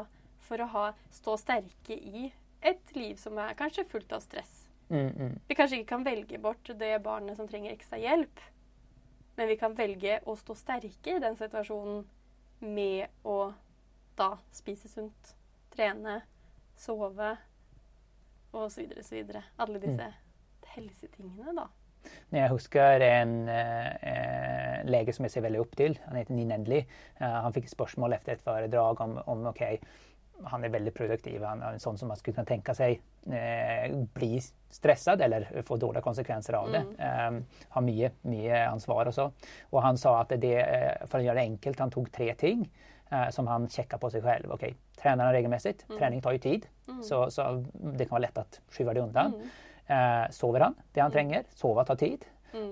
for 0.49 0.63
å 0.63 0.69
ha, 0.73 0.85
stå 1.13 1.37
sterke 1.41 1.97
i 1.97 2.29
et 2.65 2.95
liv 2.97 3.19
som 3.21 3.39
er 3.39 3.57
kanskje 3.59 3.87
fullt 3.89 4.13
av 4.17 4.23
stress. 4.25 4.65
Mm, 4.89 5.11
mm. 5.13 5.35
Vi 5.49 5.57
kanskje 5.57 5.81
ikke 5.81 5.91
kan 5.93 6.07
velge 6.07 6.39
bort 6.41 6.71
det 6.81 6.95
barnet 7.05 7.37
som 7.37 7.49
trenger 7.49 7.75
ekstra 7.75 8.01
hjelp, 8.01 8.41
men 9.37 9.51
vi 9.51 9.59
kan 9.61 9.77
velge 9.77 10.21
å 10.27 10.35
stå 10.39 10.57
sterke 10.59 11.17
i 11.17 11.23
den 11.23 11.37
situasjonen 11.39 12.07
med 12.65 13.27
å 13.29 13.53
da 14.19 14.33
spise 14.55 14.89
sunt, 14.91 15.35
trene, 15.75 16.23
sove 16.79 17.35
og 18.57 18.73
så 18.73 18.81
videre, 18.81 19.05
så 19.07 19.19
videre. 19.19 19.45
Alle 19.61 19.83
disse 19.83 20.09
helsetingene, 20.75 21.55
da. 21.55 21.69
Jeg 22.35 22.51
husker 22.53 23.05
en 23.07 23.35
eh, 23.53 23.89
eh, 24.11 24.83
lege 24.89 25.15
som 25.17 25.27
jeg 25.27 25.35
ser 25.37 25.47
veldig 25.47 25.63
opp 25.63 25.77
til. 25.79 25.97
Han 26.09 26.19
heter 26.21 26.37
Ninendli. 26.37 26.83
Eh, 27.19 27.39
han 27.45 27.55
fikk 27.57 27.71
spørsmål 27.71 28.17
etter 28.19 28.37
et 28.37 28.45
foredrag 28.45 29.01
om, 29.05 29.17
om 29.27 29.47
ok, 29.53 29.63
han 30.49 30.65
er 30.65 30.75
veldig 30.75 30.95
produktiv. 30.95 31.45
Han 31.45 31.63
er 31.63 31.77
en 31.77 31.83
sånn 31.83 31.99
som 31.99 32.13
man 32.13 32.21
skulle 32.21 32.39
kunne 32.39 32.51
tenke 32.51 32.75
seg 32.77 32.99
eh, 33.33 33.87
bli 34.15 34.37
stresset 34.71 35.21
eller 35.25 35.49
få 35.67 35.79
dårlige 35.81 36.05
konsekvenser 36.05 36.59
av 36.59 36.69
det. 36.75 36.85
Eh, 36.99 37.65
har 37.77 37.87
mye, 37.87 38.13
mye 38.29 38.61
ansvar 38.69 39.11
og 39.11 39.17
så. 39.17 39.31
Og 39.73 39.81
han 39.87 39.99
sa 40.01 40.19
at 40.21 40.37
det, 40.37 40.57
eh, 40.63 41.07
for 41.07 41.21
å 41.21 41.27
gjøre 41.27 41.41
det 41.41 41.49
enkelt, 41.55 41.87
han 41.87 41.95
tok 41.95 42.13
tre 42.15 42.35
ting 42.39 42.69
som 43.33 43.47
han 43.49 43.65
sjekka 43.73 43.97
på 43.97 44.11
seg 44.13 44.21
selv. 44.21 44.51
Ok, 44.53 44.67
Trener 44.99 45.29
han 45.29 45.35
regelmessig? 45.35 45.79
Trening 45.95 46.21
tar 46.21 46.35
jo 46.37 46.43
tid, 46.43 46.67
så, 47.05 47.23
så 47.31 47.47
det 47.73 48.09
kan 48.09 48.19
være 48.19 48.27
lett 48.27 48.41
å 48.43 48.75
skyve 48.75 48.95
det 48.97 49.05
unna. 49.05 49.27
Eh, 49.29 49.57
sover 50.31 50.61
han 50.61 50.75
det 50.93 51.01
han 51.01 51.13
trenger? 51.13 51.45
Sove 51.55 51.85
tar 51.85 51.97
tid. 51.97 52.25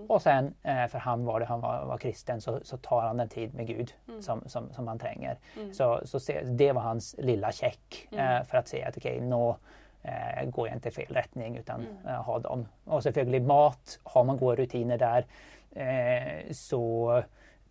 Och 0.08 0.22
sen, 0.22 0.54
eh, 0.62 0.86
för 0.86 0.98
han 0.98 1.24
var 1.24 1.40
det, 1.40 1.46
han 1.46 1.60
var, 1.60 1.84
var 1.84 1.98
kristen, 1.98 2.40
så, 2.40 2.60
så 2.62 2.76
tar 2.76 3.00
han 3.00 3.16
den 3.16 3.28
tid 3.28 3.54
med 3.54 3.66
Gud 3.66 3.92
som, 4.20 4.42
som, 4.46 4.72
som 4.72 4.88
han 4.88 4.98
trenger. 4.98 5.36
Så, 5.72 6.00
så 6.04 6.20
se, 6.20 6.40
det 6.44 6.72
var 6.72 6.82
hans 6.82 7.14
lilla 7.18 7.52
check 7.52 8.08
eh, 8.10 8.42
for 8.48 8.58
å 8.58 8.62
se 8.64 8.80
at 8.84 8.96
okej, 8.96 9.20
nå 9.20 9.42
eh, 10.02 10.46
går 10.48 10.68
jeg 10.68 10.80
ikke 10.80 10.88
i 10.88 10.96
fel 10.96 11.14
retning, 11.18 11.58
utan 11.60 11.84
eh, 12.06 12.22
ha 12.24 12.38
dem. 12.38 12.66
Och 12.84 13.02
selvfølgelig 13.02 13.42
mat, 13.42 13.98
har 14.04 14.24
man 14.24 14.38
gode 14.38 14.62
rutiner 14.62 14.96
der, 14.96 15.28
eh, 15.76 16.52
så 16.52 17.22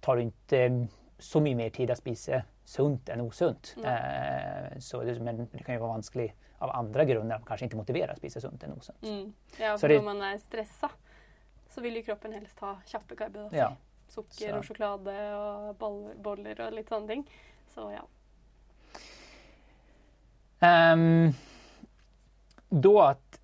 tar 0.01 0.15
det 0.15 0.29
ikke 0.29 0.87
så 1.19 1.41
mye 1.41 1.55
mer 1.55 1.69
tid 1.73 1.89
å 1.89 1.97
spise 1.97 2.43
sunt 2.65 3.09
enn 3.09 3.25
usunt. 3.25 3.75
Eh, 3.81 4.77
så 4.79 5.01
det, 5.03 5.17
men 5.21 5.47
det 5.51 5.65
kan 5.65 5.75
jo 5.75 5.81
være 5.87 5.95
vanskelig 5.97 6.33
av 6.59 6.69
andre 6.75 7.05
grunner, 7.05 7.39
kanskje 7.45 7.67
ikke 7.69 7.77
motiverer 7.77 8.13
å 8.13 8.17
spise 8.17 8.41
sunt 8.41 8.63
enn 8.63 8.71
Mm. 9.01 9.33
Ja, 9.59 9.77
for 9.77 9.87
det- 9.87 9.97
når 9.97 10.03
man 10.03 10.21
er 10.21 10.37
stressa, 10.37 10.89
så 11.69 11.81
vil 11.81 11.95
jo 11.95 12.03
kroppen 12.03 12.33
helst 12.33 12.59
ha 12.59 12.77
kjappe 12.85 13.15
karbohydrater. 13.15 13.57
Ja. 13.57 13.75
Sukker 14.07 14.61
Så- 14.61 14.63
sjokolade 14.63 15.35
og 15.35 15.77
boller, 15.77 16.15
boller 16.15 16.61
og 16.67 16.73
litt 16.73 16.89
sånne 16.89 17.07
ting. 17.07 17.25
Så 17.73 17.91
ja. 17.91 18.01
Um, 20.93 21.33
då 22.69 23.01
att 23.01 23.39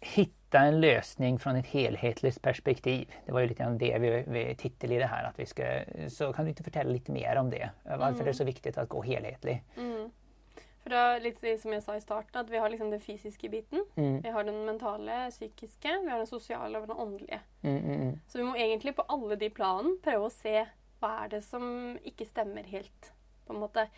hitta 0.00 0.58
en 0.60 0.80
lösning 0.80 1.38
från 1.38 1.56
ett 1.56 1.66
helhetligt 1.66 2.42
perspektiv. 2.42 3.12
Det 3.26 3.32
var 3.32 3.40
ju 3.40 3.46
lite 3.46 3.62
grann 3.62 3.78
det 3.78 3.98
vi, 3.98 4.24
vi 4.26 4.54
titel 4.54 4.92
i 4.92 4.98
det 4.98 5.06
här. 5.06 5.24
Att 5.24 5.38
vi 5.38 5.46
ska, 5.46 5.80
så 6.08 6.32
kan 6.32 6.44
du 6.44 6.48
inte 6.48 6.62
fortelle 6.62 6.92
lite 6.92 7.12
mer 7.12 7.36
om 7.36 7.50
det? 7.50 7.70
Varför 7.82 8.24
det 8.24 8.30
är 8.30 8.34
så 8.34 8.44
viktigt 8.44 8.78
att 8.78 8.88
gå 8.88 9.02
helhetlig? 9.02 9.62
Mm. 9.76 9.95
For 10.86 10.94
da, 10.94 11.16
litt 11.18 11.40
som 11.42 11.72
jeg 11.74 11.82
sa 11.82 11.96
i 11.98 12.00
starten, 12.00 12.38
at 12.38 12.50
vi 12.50 12.60
har 12.62 12.70
liksom 12.70 12.92
den 12.92 13.00
fysiske 13.02 13.48
biten. 13.50 13.80
Mm, 13.96 14.20
Vi 14.22 14.30
har 14.30 14.44
den 14.46 14.60
mentale, 14.68 15.16
psykiske, 15.34 15.96
vi 16.04 16.10
har 16.12 16.20
den 16.22 16.28
sosiale 16.30 16.78
og 16.78 16.86
den 16.86 16.96
åndelige. 16.96 17.40
mm, 17.62 17.78
mm, 17.78 18.02
mm. 18.04 18.20
Så 18.28 18.38
vi 18.38 18.44
må 18.44 18.54
egentlig 18.54 18.94
på 18.94 19.02
alle 19.08 19.34
de 19.36 19.48
planene 19.50 19.96
prøve 20.04 20.28
å 20.28 20.30
se 20.30 20.62
hva 21.00 21.24
er 21.24 21.32
det 21.34 21.42
som 21.44 21.98
ikke 22.04 22.26
stemmer 22.28 22.62
helt. 22.70 23.10
på 23.46 23.52
en 23.54 23.60
måte. 23.60 23.88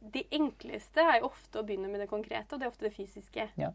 De 0.00 0.24
enkleste 0.32 1.00
er 1.00 1.20
jo 1.20 1.28
ofte 1.28 1.60
å 1.60 1.64
begynne 1.64 1.88
med 1.88 2.00
det 2.00 2.08
konkrete, 2.08 2.54
og 2.54 2.60
det 2.60 2.66
er 2.66 2.72
ofte 2.72 2.88
det 2.88 2.94
fysiske. 2.96 3.50
Ja. 3.56 3.70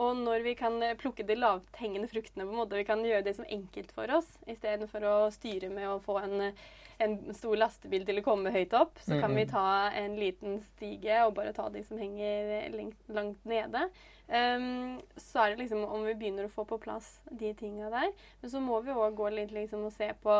Og 0.00 0.16
når 0.16 0.44
vi 0.46 0.54
kan 0.56 0.78
eh, 0.82 0.96
plukke 0.98 1.26
de 1.28 1.36
lavthengende 1.36 2.08
fruktene, 2.08 2.46
på 2.46 2.54
en 2.54 2.60
måte, 2.62 2.78
vi 2.78 2.86
kan 2.88 3.02
gjøre 3.04 3.24
det 3.26 3.34
som 3.36 3.48
enkelt 3.48 3.90
for 3.96 4.12
oss, 4.16 4.28
istedenfor 4.48 5.04
å 5.04 5.16
styre 5.34 5.68
med 5.72 5.88
å 5.90 5.98
få 6.04 6.16
en, 6.22 6.36
eh, 6.46 6.62
en 7.04 7.18
stor 7.36 7.58
lastebil 7.60 8.06
til 8.08 8.20
å 8.20 8.24
komme 8.24 8.52
høyt 8.54 8.76
opp, 8.76 8.98
så 9.04 9.20
kan 9.20 9.32
Mm, 9.32 9.36
vi 9.36 9.44
mm. 9.44 9.50
ta 9.52 9.66
en 10.00 10.16
liten 10.16 10.60
stige 10.60 11.20
og 11.26 11.34
bare 11.36 11.52
ta 11.56 11.68
de 11.68 11.84
som 11.84 12.00
henger 12.00 12.70
lengt, 12.72 12.98
langt 13.08 13.44
nede. 13.44 13.88
Um, 14.30 15.00
så 15.16 15.42
er 15.42 15.48
det 15.50 15.64
liksom 15.64 15.84
om 15.84 16.04
vi 16.06 16.14
begynner 16.14 16.46
å 16.46 16.52
få 16.52 16.64
på 16.64 16.78
plass 16.78 17.20
de 17.30 17.54
tinga 17.54 17.90
der. 17.90 18.12
Men 18.40 18.50
så 18.50 18.60
må 18.62 18.80
vi 18.84 18.94
òg 18.94 19.16
gå 19.18 19.30
litt 19.34 19.50
liksom 19.50 19.88
og 19.88 19.92
se 19.92 20.12
på 20.22 20.36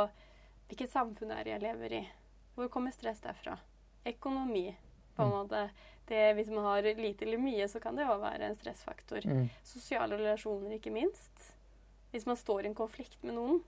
hvilket 0.68 0.92
samfunn 0.92 1.32
er 1.34 1.48
jeg 1.48 1.64
lever 1.64 1.96
i. 1.98 2.04
Hvor 2.54 2.68
kommer 2.70 2.94
stress 2.94 3.20
derfra? 3.24 3.58
Økonomi. 4.06 4.76
på 5.16 5.22
en 5.26 5.32
måte. 5.34 5.70
Det, 6.10 6.22
hvis 6.34 6.50
man 6.50 6.66
har 6.66 6.86
lite 6.98 7.26
eller 7.26 7.38
mye, 7.38 7.66
så 7.70 7.78
kan 7.82 7.98
det 7.98 8.08
òg 8.10 8.18
være 8.24 8.48
en 8.48 8.58
stressfaktor. 8.58 9.26
Mm. 9.26 9.46
Sosiale 9.66 10.18
relasjoner, 10.18 10.74
ikke 10.76 10.90
minst. 10.94 11.52
Hvis 12.10 12.26
man 12.26 12.38
står 12.38 12.64
i 12.64 12.70
en 12.72 12.78
konflikt 12.78 13.22
med 13.22 13.36
noen. 13.36 13.60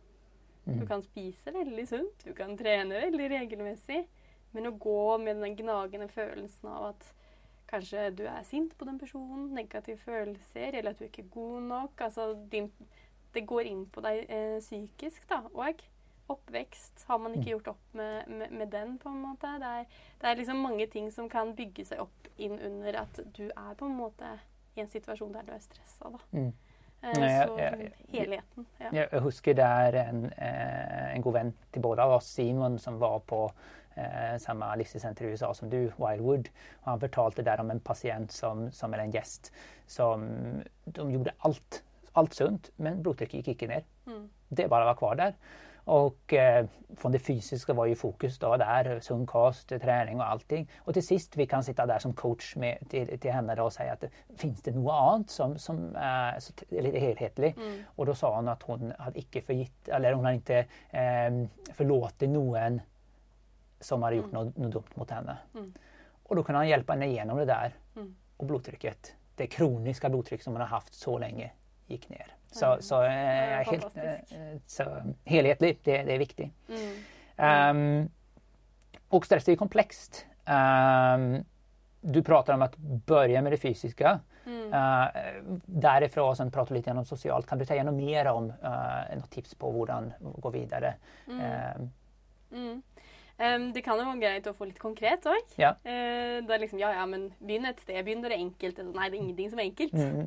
Mm. 0.65 0.81
Du 0.81 0.87
kan 0.87 1.03
spise 1.07 1.55
veldig 1.55 1.87
sunt, 1.91 2.25
du 2.27 2.35
kan 2.35 2.57
trene 2.59 2.99
veldig 3.05 3.29
regelmessig. 3.37 4.03
Men 4.53 4.69
å 4.69 4.77
gå 4.77 5.19
med 5.23 5.41
den 5.41 5.57
gnagende 5.57 6.09
følelsen 6.13 6.69
av 6.69 6.91
at 6.93 7.07
kanskje 7.71 8.11
du 8.19 8.27
er 8.29 8.43
sint 8.45 8.75
på 8.77 8.85
den 8.89 8.99
personen, 9.01 9.53
negative 9.57 10.03
følelser, 10.05 10.75
eller 10.75 10.93
at 10.93 11.01
du 11.01 11.07
ikke 11.07 11.25
er 11.25 11.33
god 11.33 11.69
nok 11.71 12.05
altså 12.09 12.33
din, 12.53 12.69
Det 13.33 13.47
går 13.49 13.65
inn 13.71 13.87
på 13.89 14.03
deg 14.05 14.27
eh, 14.29 14.59
psykisk, 14.61 15.23
da. 15.31 15.39
Og 15.55 15.63
oppvekst. 16.29 17.05
Har 17.09 17.19
man 17.19 17.33
ikke 17.35 17.43
Mm. 17.45 17.51
gjort 17.59 17.69
opp 17.69 17.95
med, 17.95 18.29
med, 18.29 18.51
med 18.53 18.71
den, 18.71 18.99
på 18.99 19.09
en 19.09 19.23
måte? 19.23 19.47
Det 19.59 19.67
er, 19.69 19.85
det 20.21 20.29
er 20.31 20.35
liksom 20.37 20.57
mange 20.63 20.87
ting 20.87 21.11
som 21.13 21.29
kan 21.29 21.55
bygge 21.57 21.85
seg 21.87 22.01
opp 22.01 22.29
inn 22.39 22.59
under 22.61 23.01
at 23.03 23.21
du 23.37 23.49
er 23.51 23.75
på 23.79 23.87
en 23.87 23.97
måte 23.97 24.39
i 24.77 24.81
en 24.81 24.89
situasjon 24.89 25.33
der 25.33 25.43
du 25.43 25.53
er 25.53 25.59
stressa, 25.61 26.11
da. 26.11 26.19
Mm. 26.33 26.53
Eh, 27.03 27.13
Nei, 27.19 27.29
jeg- 27.29 27.49
så 27.49 27.57
jeg- 27.59 27.93
helheten. 28.13 28.67
Ja. 28.81 28.91
Jeg 28.93 29.21
husker 29.21 29.55
det 29.55 29.65
er 29.65 29.97
en, 30.09 30.27
eh, 30.39 31.15
en 31.15 31.23
god 31.23 31.33
venn 31.33 31.55
til 31.73 31.83
både 31.83 31.99
av 31.99 32.11
oss, 32.13 32.27
Simon, 32.27 32.79
som 32.79 32.99
var 32.99 33.19
på 33.21 33.51
eh, 33.97 34.39
samme 34.39 34.65
livsstilssenter 34.79 35.27
i 35.27 35.33
USA 35.33 35.53
som 35.53 35.69
du, 35.69 35.93
Wildwood. 35.99 36.49
Og 36.85 36.85
han 36.85 37.01
fortalte 37.01 37.43
der 37.45 37.61
om 37.61 37.71
en 37.71 37.81
pasient 37.81 38.33
som, 38.33 38.71
som 38.73 38.95
er 38.95 38.99
en 39.01 39.13
gjest 39.13 39.51
som 39.87 40.63
de 40.87 41.03
gjorde 41.13 41.33
alt, 41.45 41.83
alt 42.17 42.33
sunt, 42.35 42.71
men 42.79 43.03
blodtrykket 43.03 43.45
gikk 43.45 43.49
ikke 43.49 43.69
ned. 43.69 43.85
Mm. 44.07 44.31
Det 44.55 44.71
bare 44.71 44.85
var 44.87 44.95
kvar 44.95 45.15
der. 45.17 45.33
Och 45.85 46.33
eh, 46.33 46.67
från 46.97 47.13
det 47.13 47.19
fysiska 47.19 47.73
var 47.73 47.87
ju 47.87 47.95
fokus 47.95 48.39
då 48.39 48.57
där, 48.57 49.01
sund 49.01 49.29
kost, 49.29 49.69
träning 49.69 50.21
och 50.21 50.27
allting. 50.31 50.71
Och 50.79 50.95
till 50.95 51.07
sist 51.07 51.37
vi 51.37 51.47
kan 51.47 51.65
sitta 51.65 51.87
där 51.87 51.99
som 51.99 52.13
coach 52.13 52.57
med, 52.57 52.79
till, 52.91 53.21
till 53.21 53.33
henne 53.33 53.55
då 53.55 53.65
och 53.65 53.73
säga 53.73 53.93
att 53.93 54.05
finns 54.37 54.63
det 54.63 54.71
något 54.71 54.93
annat 54.93 55.31
som, 55.31 55.59
som 55.59 55.97
är 55.97 56.41
t- 56.41 56.83
lite 56.83 56.99
helhetligt? 56.99 57.59
Mm. 57.59 57.83
Och 57.87 58.07
då 58.07 58.15
sa 58.15 58.37
hon 58.37 58.49
att 58.49 58.63
hon 58.63 58.93
hade 58.99 59.19
inte 59.19 59.41
förgitt, 59.41 59.89
eller 59.89 60.13
hon 60.13 60.25
hade 60.25 60.37
inte 60.37 60.59
eh, 60.91 61.47
förlåtit 61.75 62.31
någon 62.31 62.81
som 63.81 64.03
hade 64.03 64.17
gjort 64.17 64.33
Mm. 64.33 64.45
något, 64.47 64.57
något 64.57 64.73
dumt 64.73 64.95
mot 64.95 65.11
henne. 65.11 65.37
Mm. 65.55 65.73
Och 66.23 66.37
då 66.37 66.43
kunde 66.43 66.59
han 66.59 66.69
hjälpa 66.69 66.93
henne 66.93 67.07
igenom 67.07 67.39
det 67.39 67.45
där. 67.45 67.75
Mm. 67.97 68.17
Och 68.37 68.47
blodtrycket, 68.47 69.15
det 69.37 69.47
kroniska 69.47 70.09
blodtryck 70.09 70.43
som 70.43 70.53
hon 70.53 70.61
har 70.61 70.69
haft 70.69 70.95
så 70.95 71.19
länge, 71.19 71.51
gick 71.87 72.09
ner. 72.09 72.27
Så, 72.53 72.77
så, 72.81 73.03
eh, 73.03 73.71
helt, 73.71 73.97
eh, 73.97 74.59
så 74.67 74.85
helhetlig, 75.25 75.79
det, 75.85 76.03
det 76.03 76.15
er 76.15 76.19
viktig. 76.19 76.53
Mm. 76.69 76.97
Ehm, 77.37 78.11
och 79.09 79.27
stress 79.27 79.49
är 79.49 79.53
ju 79.53 79.57
komplext. 79.57 80.27
Ehm, 80.45 81.45
du 82.01 82.23
pratar 82.23 82.55
om 82.55 82.63
att 82.63 82.77
börja 83.07 83.43
med 83.43 83.53
det 83.53 83.57
fysiska. 83.57 84.21
Mm. 84.47 84.73
Uh, 84.73 85.09
därifrån 85.67 86.37
sen 86.37 86.51
pratar 86.51 86.69
du 86.69 86.75
lite 86.75 86.91
om 86.91 87.05
socialt. 87.05 87.47
Kan 87.47 87.59
du 87.59 87.65
säga 87.65 87.85
något 87.85 87.95
mer 87.95 88.27
om 88.27 88.45
uh, 88.45 89.17
något 89.17 89.31
tips 89.31 89.55
på 89.55 89.73
hur 89.73 89.87
man 89.87 90.13
går 90.21 90.51
vidare? 90.51 90.95
Mm. 91.29 92.83
Em, 93.39 93.73
det 93.73 93.83
kan 93.83 93.99
jo 93.99 94.05
være 94.05 94.21
greit 94.21 94.47
å 94.47 94.55
få 94.55 94.67
litt 94.69 94.79
konkret 94.79 95.25
òg. 95.27 95.55
Ja. 95.57 95.73
det 95.83 96.53
er 96.53 96.61
liksom 96.61 96.79
ja, 96.79 96.93
ja, 96.95 97.07
men 97.07 97.31
begynn 97.41 97.65
et 97.67 97.81
sted. 97.81 98.05
Begynn 98.05 98.21
når 98.23 98.35
det 98.35 98.37
er 98.37 98.45
enkelt. 98.45 98.83
Nei, 98.93 99.09
det 99.09 99.17
er 99.17 99.23
ingenting 99.23 99.51
som 99.51 99.63
er 99.63 99.71
enkelt. 99.71 99.95
mm, 99.95 100.27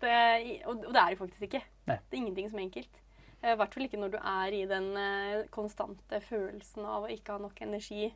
Det, 0.00 0.10
er- 0.10 0.66
og, 0.68 0.82
det 0.92 1.00
er 1.00 1.10
det 1.14 1.18
faktisk 1.18 1.42
ikke. 1.48 1.62
Nei. 1.88 1.96
Det 1.96 2.16
er 2.16 2.22
ingenting 2.22 2.50
som 2.50 2.58
er 2.58 2.66
enkelt. 2.66 2.98
Eh, 3.42 3.52
I 3.52 3.56
hvert 3.56 3.74
fall 3.74 3.84
ikke 3.86 4.00
når 4.00 4.10
du 4.14 4.18
er 4.18 4.52
i 4.56 4.64
den 4.68 4.88
eh, 5.00 5.46
konstante 5.54 6.20
følelsen 6.20 6.84
av 6.84 7.04
å 7.06 7.12
ikke 7.12 7.32
ha 7.36 7.38
nok 7.38 7.60
energi, 7.64 8.10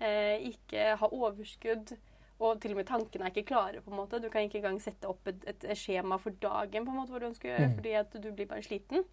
eh, 0.00 0.36
ikke 0.50 0.96
ha 1.00 1.08
overskudd, 1.12 1.92
og 2.40 2.60
til 2.62 2.72
og 2.72 2.78
med 2.80 2.86
tankene 2.88 3.26
er 3.28 3.34
ikke 3.34 3.46
klare. 3.52 3.82
på 3.84 3.90
en 3.92 3.98
måte. 4.00 4.18
Du 4.22 4.30
kan 4.32 4.42
ikke 4.46 4.58
engang 4.62 4.80
sette 4.80 5.04
opp 5.10 5.26
et, 5.28 5.42
et 5.44 5.66
skjema 5.76 6.16
for 6.18 6.30
dagen 6.40 6.86
på 6.86 6.90
en 6.90 6.96
måte, 6.96 7.12
hva 7.12 7.20
du 7.20 7.26
ønsker 7.28 7.50
å 7.50 7.52
gjøre, 7.52 7.68
Mm. 7.68 7.74
fordi 7.76 7.92
at 8.00 8.12
du 8.22 8.30
blir 8.32 8.46
bare 8.48 8.62
sliten. 8.64 9.04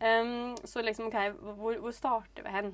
Um, 0.00 0.54
så 0.64 0.80
liksom, 0.82 1.06
ok, 1.10 1.34
hvor, 1.58 1.76
hvor 1.82 1.90
starter 1.92 2.42
vi 2.46 2.50
hen? 2.54 2.70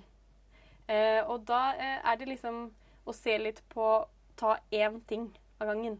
Uh, 0.88 1.24
og 1.32 1.46
da 1.48 1.72
uh, 1.76 2.10
er 2.12 2.16
det 2.20 2.28
liksom 2.28 2.70
å 3.08 3.12
se 3.16 3.34
litt 3.40 3.62
på 3.72 3.88
ta 4.36 4.58
én 4.72 5.00
ting 5.08 5.30
av 5.60 5.66
gangen. 5.72 5.98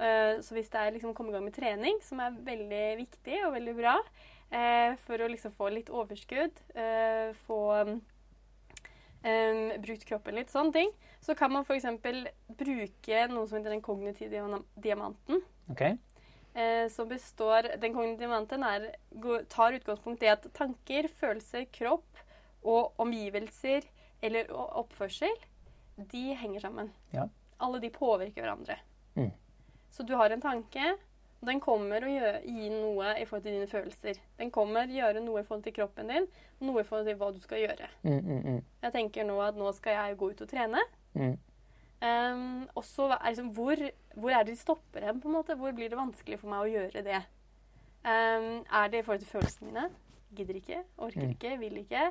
Eh, 0.00 0.40
så 0.40 0.56
hvis 0.56 0.70
det 0.72 0.80
er 0.80 0.94
liksom 0.94 1.14
komme 1.16 1.32
i 1.32 1.34
gang 1.36 1.44
med 1.44 1.56
trening, 1.56 1.98
som 2.04 2.22
er 2.24 2.36
veldig 2.44 2.84
viktig 3.02 3.40
og 3.44 3.54
veldig 3.58 3.74
bra, 3.76 3.96
eh, 4.48 4.96
for 5.04 5.20
å 5.20 5.28
liksom 5.28 5.52
få 5.58 5.68
litt 5.74 5.90
overskudd, 5.92 6.62
eh, 6.74 7.32
få 7.46 7.60
um, 7.84 9.64
brukt 9.84 10.06
kroppen 10.08 10.38
litt, 10.38 10.52
sånne 10.52 10.72
ting, 10.78 10.94
så 11.20 11.36
kan 11.36 11.52
man 11.52 11.66
f.eks. 11.66 11.84
bruke 12.48 13.26
noe 13.28 13.48
som 13.48 13.58
heter 13.58 13.74
den 13.74 13.84
kognitive 13.84 14.46
diamanten. 14.80 15.44
Okay. 15.70 15.98
Som 16.90 17.06
består 17.06 17.68
Den 17.78 17.92
kognitive 17.94 18.24
diamanten 18.24 18.64
er, 18.66 18.88
tar 19.52 19.76
utgangspunkt 19.76 20.24
i 20.24 20.32
at 20.32 20.48
tanker, 20.56 21.06
følelser, 21.20 21.68
kropp 21.70 22.18
og 22.66 22.98
omgivelser 22.98 23.86
eller 24.24 24.50
oppførsel, 24.50 25.36
de 26.10 26.24
henger 26.40 26.64
sammen. 26.64 26.90
Ja. 27.14 27.28
Alle 27.62 27.78
de 27.84 27.92
påvirker 27.94 28.42
hverandre. 28.42 28.80
Mm. 29.14 29.30
Så 29.90 30.02
du 30.06 30.14
har 30.16 30.30
en 30.30 30.40
tanke, 30.40 30.92
og 31.40 31.46
den 31.48 31.60
kommer 31.60 32.04
å 32.04 32.10
gjøre, 32.12 32.40
gi 32.44 32.68
noe 32.70 33.14
i 33.18 33.24
forhold 33.24 33.42
til 33.46 33.56
dine 33.56 33.66
følelser. 33.70 34.18
Den 34.38 34.50
kommer 34.54 34.84
å 34.86 34.96
gjøre 34.98 35.22
noe 35.24 35.40
i 35.40 35.44
forhold 35.46 35.64
til 35.64 35.74
kroppen 35.74 36.08
din, 36.12 36.26
og 36.60 36.66
noe 36.68 36.80
i 36.82 36.84
forhold 36.86 37.06
til 37.08 37.16
hva 37.20 37.30
du 37.34 37.40
skal 37.40 37.58
gjøre. 37.64 37.88
Mm, 38.02 38.18
mm, 38.20 38.42
mm, 38.44 38.60
Jeg 38.82 38.92
tenker 38.92 39.24
nå 39.24 39.38
at 39.42 39.56
nå 39.58 39.72
skal 39.74 39.92
jeg 39.98 40.18
gå 40.20 40.30
ut 40.30 40.42
og 40.46 40.48
trene. 40.48 40.82
mm. 41.14 41.38
Um, 42.00 42.62
og 42.74 42.84
så 42.88 43.10
er 43.12 43.26
liksom, 43.28 43.50
hvor, 43.52 43.76
hvor 44.16 44.30
er 44.32 44.44
det 44.48 44.54
de 44.54 44.60
stopper 44.60 45.04
hen? 45.04 45.18
på 45.20 45.28
en 45.28 45.34
måte? 45.34 45.52
Hvor 45.54 45.72
blir 45.76 45.90
det 45.92 45.98
vanskelig 45.98 46.38
for 46.40 46.48
meg 46.48 46.62
å 46.64 46.70
gjøre 46.72 47.02
det? 47.04 47.18
Um, 48.08 48.62
er 48.72 48.88
det 48.88 49.02
i 49.02 49.04
forhold 49.04 49.20
til 49.20 49.28
følelsene 49.28 49.66
mine? 49.68 49.82
Gidder 50.34 50.54
ikke, 50.62 50.78
orker 50.96 51.26
Mm. 51.26 51.34
ikke, 51.34 51.58
vil 51.60 51.76
ikke. 51.82 52.06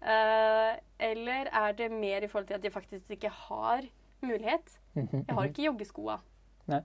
Uh, 0.00 0.72
eller 0.98 1.50
er 1.52 1.72
det 1.76 1.90
mer 1.92 2.24
i 2.24 2.26
forhold 2.32 2.46
til 2.46 2.54
at 2.54 2.64
jeg 2.64 2.72
faktisk 2.72 3.10
ikke 3.10 3.28
har 3.28 3.84
mulighet? 4.22 4.78
Mhm, 4.94 5.24
Jeg 5.28 5.34
har 5.34 5.42
mhm. 5.42 5.50
ikke 5.52 5.62
joggeskoa. 5.68 6.16
Nei. 6.72 6.80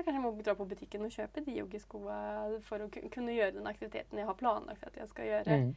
Da 0.00 0.04
kanskje 0.06 0.16
jeg 0.16 0.24
må 0.24 0.30
dra 0.40 0.54
på 0.56 0.64
butikken 0.64 1.02
og 1.04 1.12
kjøpe 1.12 1.42
de 1.44 1.58
joggeskoa 1.58 2.18
for 2.64 2.80
å 2.80 2.86
kunne 2.88 3.34
gjøre 3.34 3.58
den 3.58 3.66
aktiviteten 3.68 4.16
jeg 4.16 4.28
har 4.30 4.36
planlagt 4.40 4.86
at 4.88 4.94
jeg 4.96 5.10
skal 5.10 5.26
gjøre. 5.28 5.58
Mm, 5.60 5.74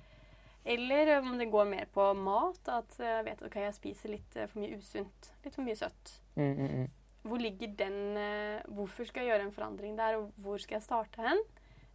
Eller 0.71 1.11
om 1.17 1.33
det 1.41 1.49
går 1.51 1.67
mer 1.67 1.89
på 1.91 2.05
mat. 2.15 2.61
At 2.71 2.95
jeg 3.03 3.25
vet 3.27 3.41
at 3.41 3.49
okay, 3.49 3.65
jeg 3.67 3.75
spiser 3.75 4.13
litt 4.13 4.37
eh, 4.39 4.47
for 4.47 4.63
mye 4.63 4.79
usunt. 4.79 5.27
Litt 5.43 5.57
for 5.59 5.67
mye 5.67 5.75
søtt. 5.75 6.13
mm, 6.39 6.53
mm, 6.53 6.71
mm. 6.77 6.87
Hvor 7.27 7.39
ligger 7.43 7.75
den 7.83 7.99
eh, 8.19 8.63
Hvorfor 8.71 9.07
skal 9.07 9.23
jeg 9.25 9.33
gjøre 9.33 9.49
en 9.49 9.55
forandring 9.55 9.99
der, 9.99 10.17
og 10.21 10.31
hvor 10.39 10.63
skal 10.63 10.79
jeg 10.79 10.87
starte 10.87 11.21
hen? 11.27 11.43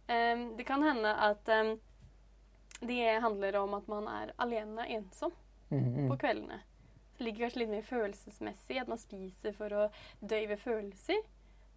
Em, 0.09 0.45
det 0.57 0.65
kan 0.69 0.85
hende 0.85 1.09
at 1.25 1.49
em, 1.49 1.75
det 2.85 3.01
handler 3.25 3.57
om 3.63 3.73
at 3.73 3.89
man 3.89 4.07
er 4.07 4.35
alene 4.37 4.85
ensom 4.99 5.33
Mm, 5.69 5.83
mm. 5.93 6.05
på 6.09 6.15
kveldene. 6.17 6.61
Det 7.17 7.23
ligger 7.23 7.43
kanskje 7.45 7.59
litt 7.59 7.69
mer 7.69 7.83
følelsesmessig 7.85 8.79
at 8.81 8.87
man 8.89 8.97
spiser 8.97 9.53
for 9.53 9.73
å 9.77 9.83
døyve 10.21 10.55
følelser. 10.57 11.19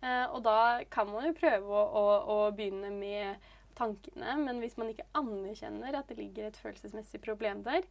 Eh, 0.03 0.25
og 0.35 0.43
da 0.47 0.83
kan 0.91 1.11
man 1.11 1.29
jo 1.29 1.35
prøve 1.39 1.67
å, 1.71 1.83
å, 1.83 2.07
å 2.35 2.39
begynne 2.57 2.91
med 2.95 3.51
tankene, 3.79 4.37
men 4.43 4.59
hvis 4.61 4.77
man 4.79 4.91
ikke 4.93 5.09
anerkjenner 5.17 5.97
at 5.97 6.11
det 6.11 6.19
ligger 6.19 6.49
et 6.49 6.59
følelsesmessig 6.61 7.23
problem 7.25 7.63
der, 7.67 7.87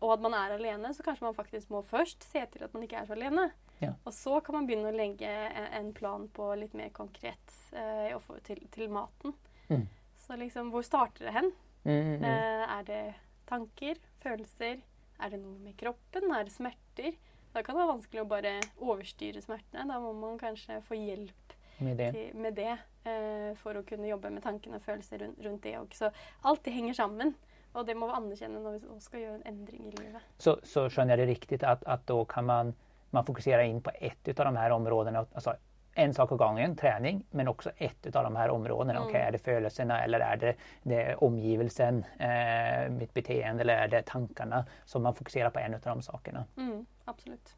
og 0.00 0.14
at 0.14 0.22
man 0.24 0.34
er 0.36 0.54
alene, 0.54 0.92
så 0.96 1.04
kanskje 1.04 1.26
man 1.26 1.36
faktisk 1.36 1.72
må 1.72 1.82
først 1.84 2.24
se 2.24 2.40
til 2.52 2.64
at 2.64 2.72
man 2.72 2.86
ikke 2.86 3.02
er 3.02 3.08
så 3.08 3.16
alene. 3.16 3.50
Ja. 3.82 3.92
Og 4.08 4.14
så 4.16 4.38
kan 4.44 4.56
man 4.56 4.68
begynne 4.68 4.92
å 4.92 4.96
legge 4.96 5.28
en, 5.28 5.90
plan 5.96 6.26
på 6.32 6.46
litt 6.56 6.76
mer 6.76 6.88
konkret 6.96 7.56
eh, 7.76 8.14
til, 8.46 8.62
til 8.72 8.92
maten. 8.92 9.34
Mm. 9.68 9.84
Så 10.20 10.38
liksom, 10.40 10.70
hvor 10.72 10.84
starter 10.86 11.28
det 11.28 11.34
hen? 11.36 11.50
Mm, 11.84 11.92
mm, 11.92 12.14
mm. 12.22 12.24
Eh, 12.30 12.64
er 12.78 12.86
det 12.88 13.02
tanker, 13.48 14.00
følelser? 14.24 14.80
Er 15.20 15.32
det 15.32 15.40
noe 15.42 15.58
med 15.60 15.76
kroppen? 15.80 16.32
Er 16.32 16.48
det 16.48 16.54
smerter? 16.54 17.16
Da 17.54 17.62
kan 17.66 17.74
det 17.74 17.82
være 17.82 17.92
vanskelig 17.94 18.22
å 18.22 18.28
bare 18.30 18.52
overstyre 18.78 19.42
smertene. 19.42 19.86
Da 19.90 19.98
må 20.02 20.12
man 20.14 20.38
kanskje 20.38 20.80
få 20.86 20.98
hjelp 20.98 21.54
Med 21.80 21.96
det. 21.98 22.10
til, 22.14 22.34
med 22.36 22.54
det 22.54 22.72
eh, 23.08 23.54
for 23.58 23.78
å 23.80 23.84
kunne 23.86 24.10
jobbe 24.10 24.30
med 24.30 24.44
tankene 24.44 24.78
og 24.78 24.84
følelser 24.84 25.24
rundt, 25.24 25.40
rundt 25.44 25.62
det 25.64 25.76
òg. 25.80 25.94
Så 25.96 26.10
alt 26.46 26.62
det 26.64 26.74
henger 26.76 26.94
sammen. 26.94 27.34
Og 27.74 27.86
det 27.86 27.94
må 27.94 28.08
vi 28.10 28.16
anerkjenne 28.18 28.60
når 28.62 28.78
vi 28.82 29.00
skal 29.02 29.20
gjøre 29.22 29.34
en 29.40 29.46
endring 29.46 29.88
i 29.88 29.94
livet. 29.94 30.22
Så, 30.42 30.56
så 30.66 30.88
skjønner 30.90 31.14
jeg 31.16 31.22
det 31.22 31.34
riktig 31.34 31.60
at, 31.62 31.84
at 31.86 32.02
da 32.10 32.16
kan 32.30 32.46
man, 32.46 32.72
man 33.14 33.26
fokusere 33.26 33.66
inn 33.70 33.78
på 33.82 33.92
ett 34.00 34.30
av 34.34 34.48
de 34.48 34.56
her 34.58 34.74
områdene? 34.74 35.22
Alltså 35.34 35.54
en 35.94 36.14
sak 36.14 36.32
av 36.32 36.38
gangen, 36.38 36.76
trening, 36.76 37.24
men 37.30 37.48
också 37.48 37.70
ett 37.76 38.16
av 38.16 38.24
de 38.24 38.36
här 38.36 38.50
områdena. 38.50 38.98
Mm. 38.98 39.08
Okay, 39.08 39.20
är 39.20 39.32
det 39.32 39.38
födelserna 39.38 40.04
eller 40.04 40.20
är 40.20 40.36
det, 40.36 40.54
det 40.82 41.14
omgivelsen, 41.14 42.04
eh, 42.18 42.90
mitt 42.90 43.14
beteende 43.14 43.60
eller 43.60 43.74
är 43.74 43.88
det 43.88 44.02
tankarna? 44.02 44.66
Så 44.84 44.98
man 44.98 45.14
fokuserar 45.14 45.50
på 45.50 45.58
en 45.58 45.74
av 45.74 45.80
de 45.80 46.02
sakerna. 46.02 46.44
Mm, 46.56 46.86
absolutt. 47.04 47.56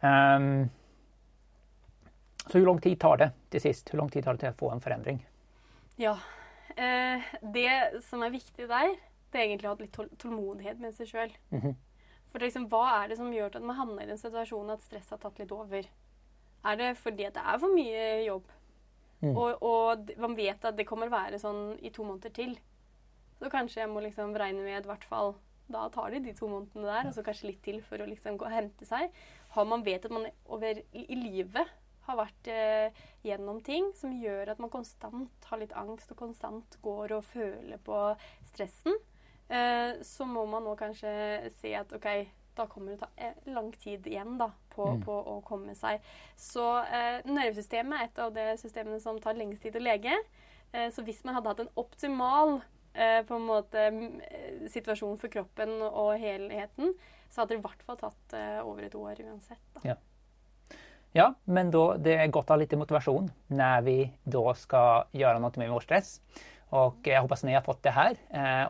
Um, 0.00 0.70
så 2.46 2.58
hur 2.58 2.66
lång 2.66 2.80
tid 2.80 3.00
tar 3.00 3.16
det 3.16 3.30
till 3.48 3.60
sist? 3.60 3.94
Hur 3.94 3.98
lång 3.98 4.08
tid 4.10 4.24
tar 4.24 4.32
det 4.32 4.38
till 4.38 4.48
att 4.48 4.58
få 4.58 4.70
en 4.70 4.80
förändring? 4.80 5.28
Ja. 5.96 6.18
Eh, 6.76 7.22
det 7.40 8.04
som 8.04 8.22
er 8.22 8.30
viktig 8.30 8.68
der, 8.68 8.94
det 9.32 9.38
er 9.38 9.48
egentlig 9.48 9.68
å 9.68 9.74
ha 9.74 9.80
litt 9.80 10.18
tålmodighet 10.18 10.78
med 10.78 10.94
seg 10.94 11.08
sjøl. 11.08 11.32
-hmm. 11.50 11.74
For 12.32 12.38
liksom, 12.44 12.68
hva 12.68 12.84
er 13.02 13.08
det 13.08 13.16
som 13.16 13.32
gjør 13.32 13.56
at 13.56 13.62
man 13.62 13.76
havner 13.76 14.02
i 14.02 14.06
den 14.06 14.18
situasjonen 14.18 14.70
at 14.70 14.82
stress 14.84 15.10
har 15.10 15.18
tatt 15.18 15.38
litt 15.38 15.52
over? 15.52 15.88
Er 16.68 16.78
det 16.80 16.94
fordi 17.00 17.26
at 17.28 17.36
det 17.36 17.44
er 17.44 17.60
for 17.62 17.74
mye 17.74 18.06
jobb? 18.26 18.54
Mm. 19.20 19.34
Og, 19.34 19.62
og, 19.66 20.10
man 20.20 20.36
vet 20.38 20.64
at 20.68 20.76
det 20.78 20.86
kommer 20.86 21.10
å 21.10 21.16
være 21.16 21.40
sånn 21.42 21.78
i 21.82 21.90
to 21.94 22.06
måneder 22.06 22.34
til. 22.34 22.54
Så 23.38 23.50
kanskje 23.50 23.82
jeg 23.82 23.90
må 23.90 24.02
liksom 24.04 24.36
regne 24.38 24.64
med 24.66 24.82
i 24.82 24.90
hvert 24.90 25.04
fall 25.06 25.36
Da 25.70 25.84
tar 25.94 26.10
de 26.10 26.22
de 26.24 26.32
to 26.34 26.48
månedene 26.50 26.86
der, 26.88 27.08
og 27.10 27.14
så 27.14 27.22
kanskje 27.26 27.50
litt 27.50 27.60
til 27.62 27.82
for 27.84 28.00
å 28.00 28.06
liksom 28.08 28.38
gå 28.40 28.46
og 28.46 28.54
hente 28.54 28.86
seg. 28.88 29.12
Har 29.52 29.66
man 29.68 29.84
vet 29.84 30.06
at 30.06 30.14
man 30.14 30.24
over 30.48 30.80
i 30.96 31.18
livet 31.18 31.68
har 32.08 32.16
vært 32.16 32.48
eh, 32.48 33.02
gjennom 33.26 33.60
ting 33.64 33.90
som 33.96 34.14
gjør 34.16 34.54
at 34.54 34.62
man 34.62 34.72
konstant 34.72 35.48
har 35.50 35.60
litt 35.60 35.74
angst 35.76 36.08
og 36.14 36.22
konstant 36.22 36.78
går 36.84 37.12
og 37.18 37.26
føler 37.28 37.80
på 37.84 37.98
stressen, 38.48 38.96
eh, 39.52 40.00
så 40.00 40.24
må 40.24 40.46
man 40.48 40.64
nå 40.64 40.72
kanskje 40.80 41.12
se 41.58 41.74
at 41.76 41.92
OK, 41.92 42.08
da 42.58 42.66
kommer 42.70 42.92
det 42.92 42.98
å 42.98 43.04
ta 43.06 43.08
eh, 43.16 43.36
lang 43.54 43.70
tid 43.80 44.06
igjen 44.10 44.36
da, 44.40 44.50
på, 44.74 44.86
mm. 44.96 45.04
på, 45.06 45.18
å 45.32 45.36
komme 45.46 45.76
seg. 45.78 46.02
Så 46.38 46.64
eh, 46.84 47.20
nervesystemet 47.28 48.00
er 48.00 48.10
et 48.10 48.20
av 48.24 48.34
de 48.34 48.48
systemene 48.60 49.00
som 49.02 49.20
tar 49.22 49.38
lengst 49.38 49.64
tid 49.64 49.78
å 49.78 49.84
lege. 49.84 50.16
Eh, 50.72 50.90
så 50.94 51.04
hvis 51.06 51.22
man 51.26 51.38
hadde 51.38 51.54
hatt 51.54 51.64
en 51.64 51.72
optimal 51.80 52.58
eh, 52.92 53.22
på 53.28 53.38
en 53.38 53.48
måte 53.48 53.88
situasjon 54.74 55.16
for 55.20 55.32
kroppen 55.32 55.78
og 55.88 56.12
helheten, 56.20 56.94
så 57.28 57.42
hadde 57.42 57.56
det 57.56 57.62
i 57.62 57.66
hvert 57.66 57.82
fall 57.84 57.98
tatt 58.00 58.38
over 58.64 58.86
et 58.86 58.94
år 58.96 59.18
uansett. 59.26 59.64
Da. 59.74 59.90
Ja. 59.92 59.98
Ja, 61.16 61.32
men 61.48 61.70
da, 61.72 61.96
det 62.00 62.18
er 62.20 62.30
godt 62.32 62.50
å 62.50 62.54
ha 62.54 62.60
litt 62.60 62.74
motivasjon 62.76 63.30
når 63.56 63.84
vi 63.86 63.96
da 64.28 64.52
skal 64.58 65.08
gjøre 65.16 65.40
noe 65.40 65.60
med 65.60 65.72
vår 65.72 65.86
stress. 65.86 66.18
Och 66.70 66.96
jag 67.02 67.22
hoppas 67.22 67.44
ni 67.44 67.54
har 67.54 67.60
fått 67.60 67.82
det 67.82 67.90
här 67.90 68.16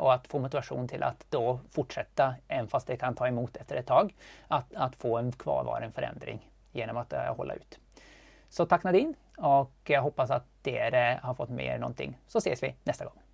og 0.01 0.07
och 0.07 0.15
att 0.15 0.27
få 0.27 0.39
motivation 0.39 0.89
till 0.89 1.03
att 1.03 1.27
då 1.31 1.61
fortsätta, 1.71 2.35
även 2.49 2.69
fast 2.69 2.87
det 2.87 2.97
kan 2.97 3.15
ta 3.15 3.29
emot 3.29 3.57
efter 3.57 3.77
ett 3.77 3.87
tag, 3.87 4.15
att, 4.49 4.75
att 4.75 4.97
få 4.97 5.19
en 5.19 5.33
kvarvaren 5.33 5.93
förändring 5.93 6.51
genom 6.73 6.97
att 6.97 7.13
holde 7.13 7.29
hålla 7.29 7.55
ut. 7.55 7.79
Så 8.49 8.67
tack 8.67 8.85
Nadine 8.85 9.15
och 9.37 9.73
jag 9.85 10.03
hoppas 10.03 10.31
att 10.31 10.47
det 10.63 11.21
har 11.23 11.35
fått 11.35 11.51
med 11.51 11.67
er 11.67 11.79
någonting. 11.79 12.19
Så 12.27 12.39
ses 12.39 12.63
vi 12.63 12.75
nästa 12.85 13.05
gång. 13.05 13.28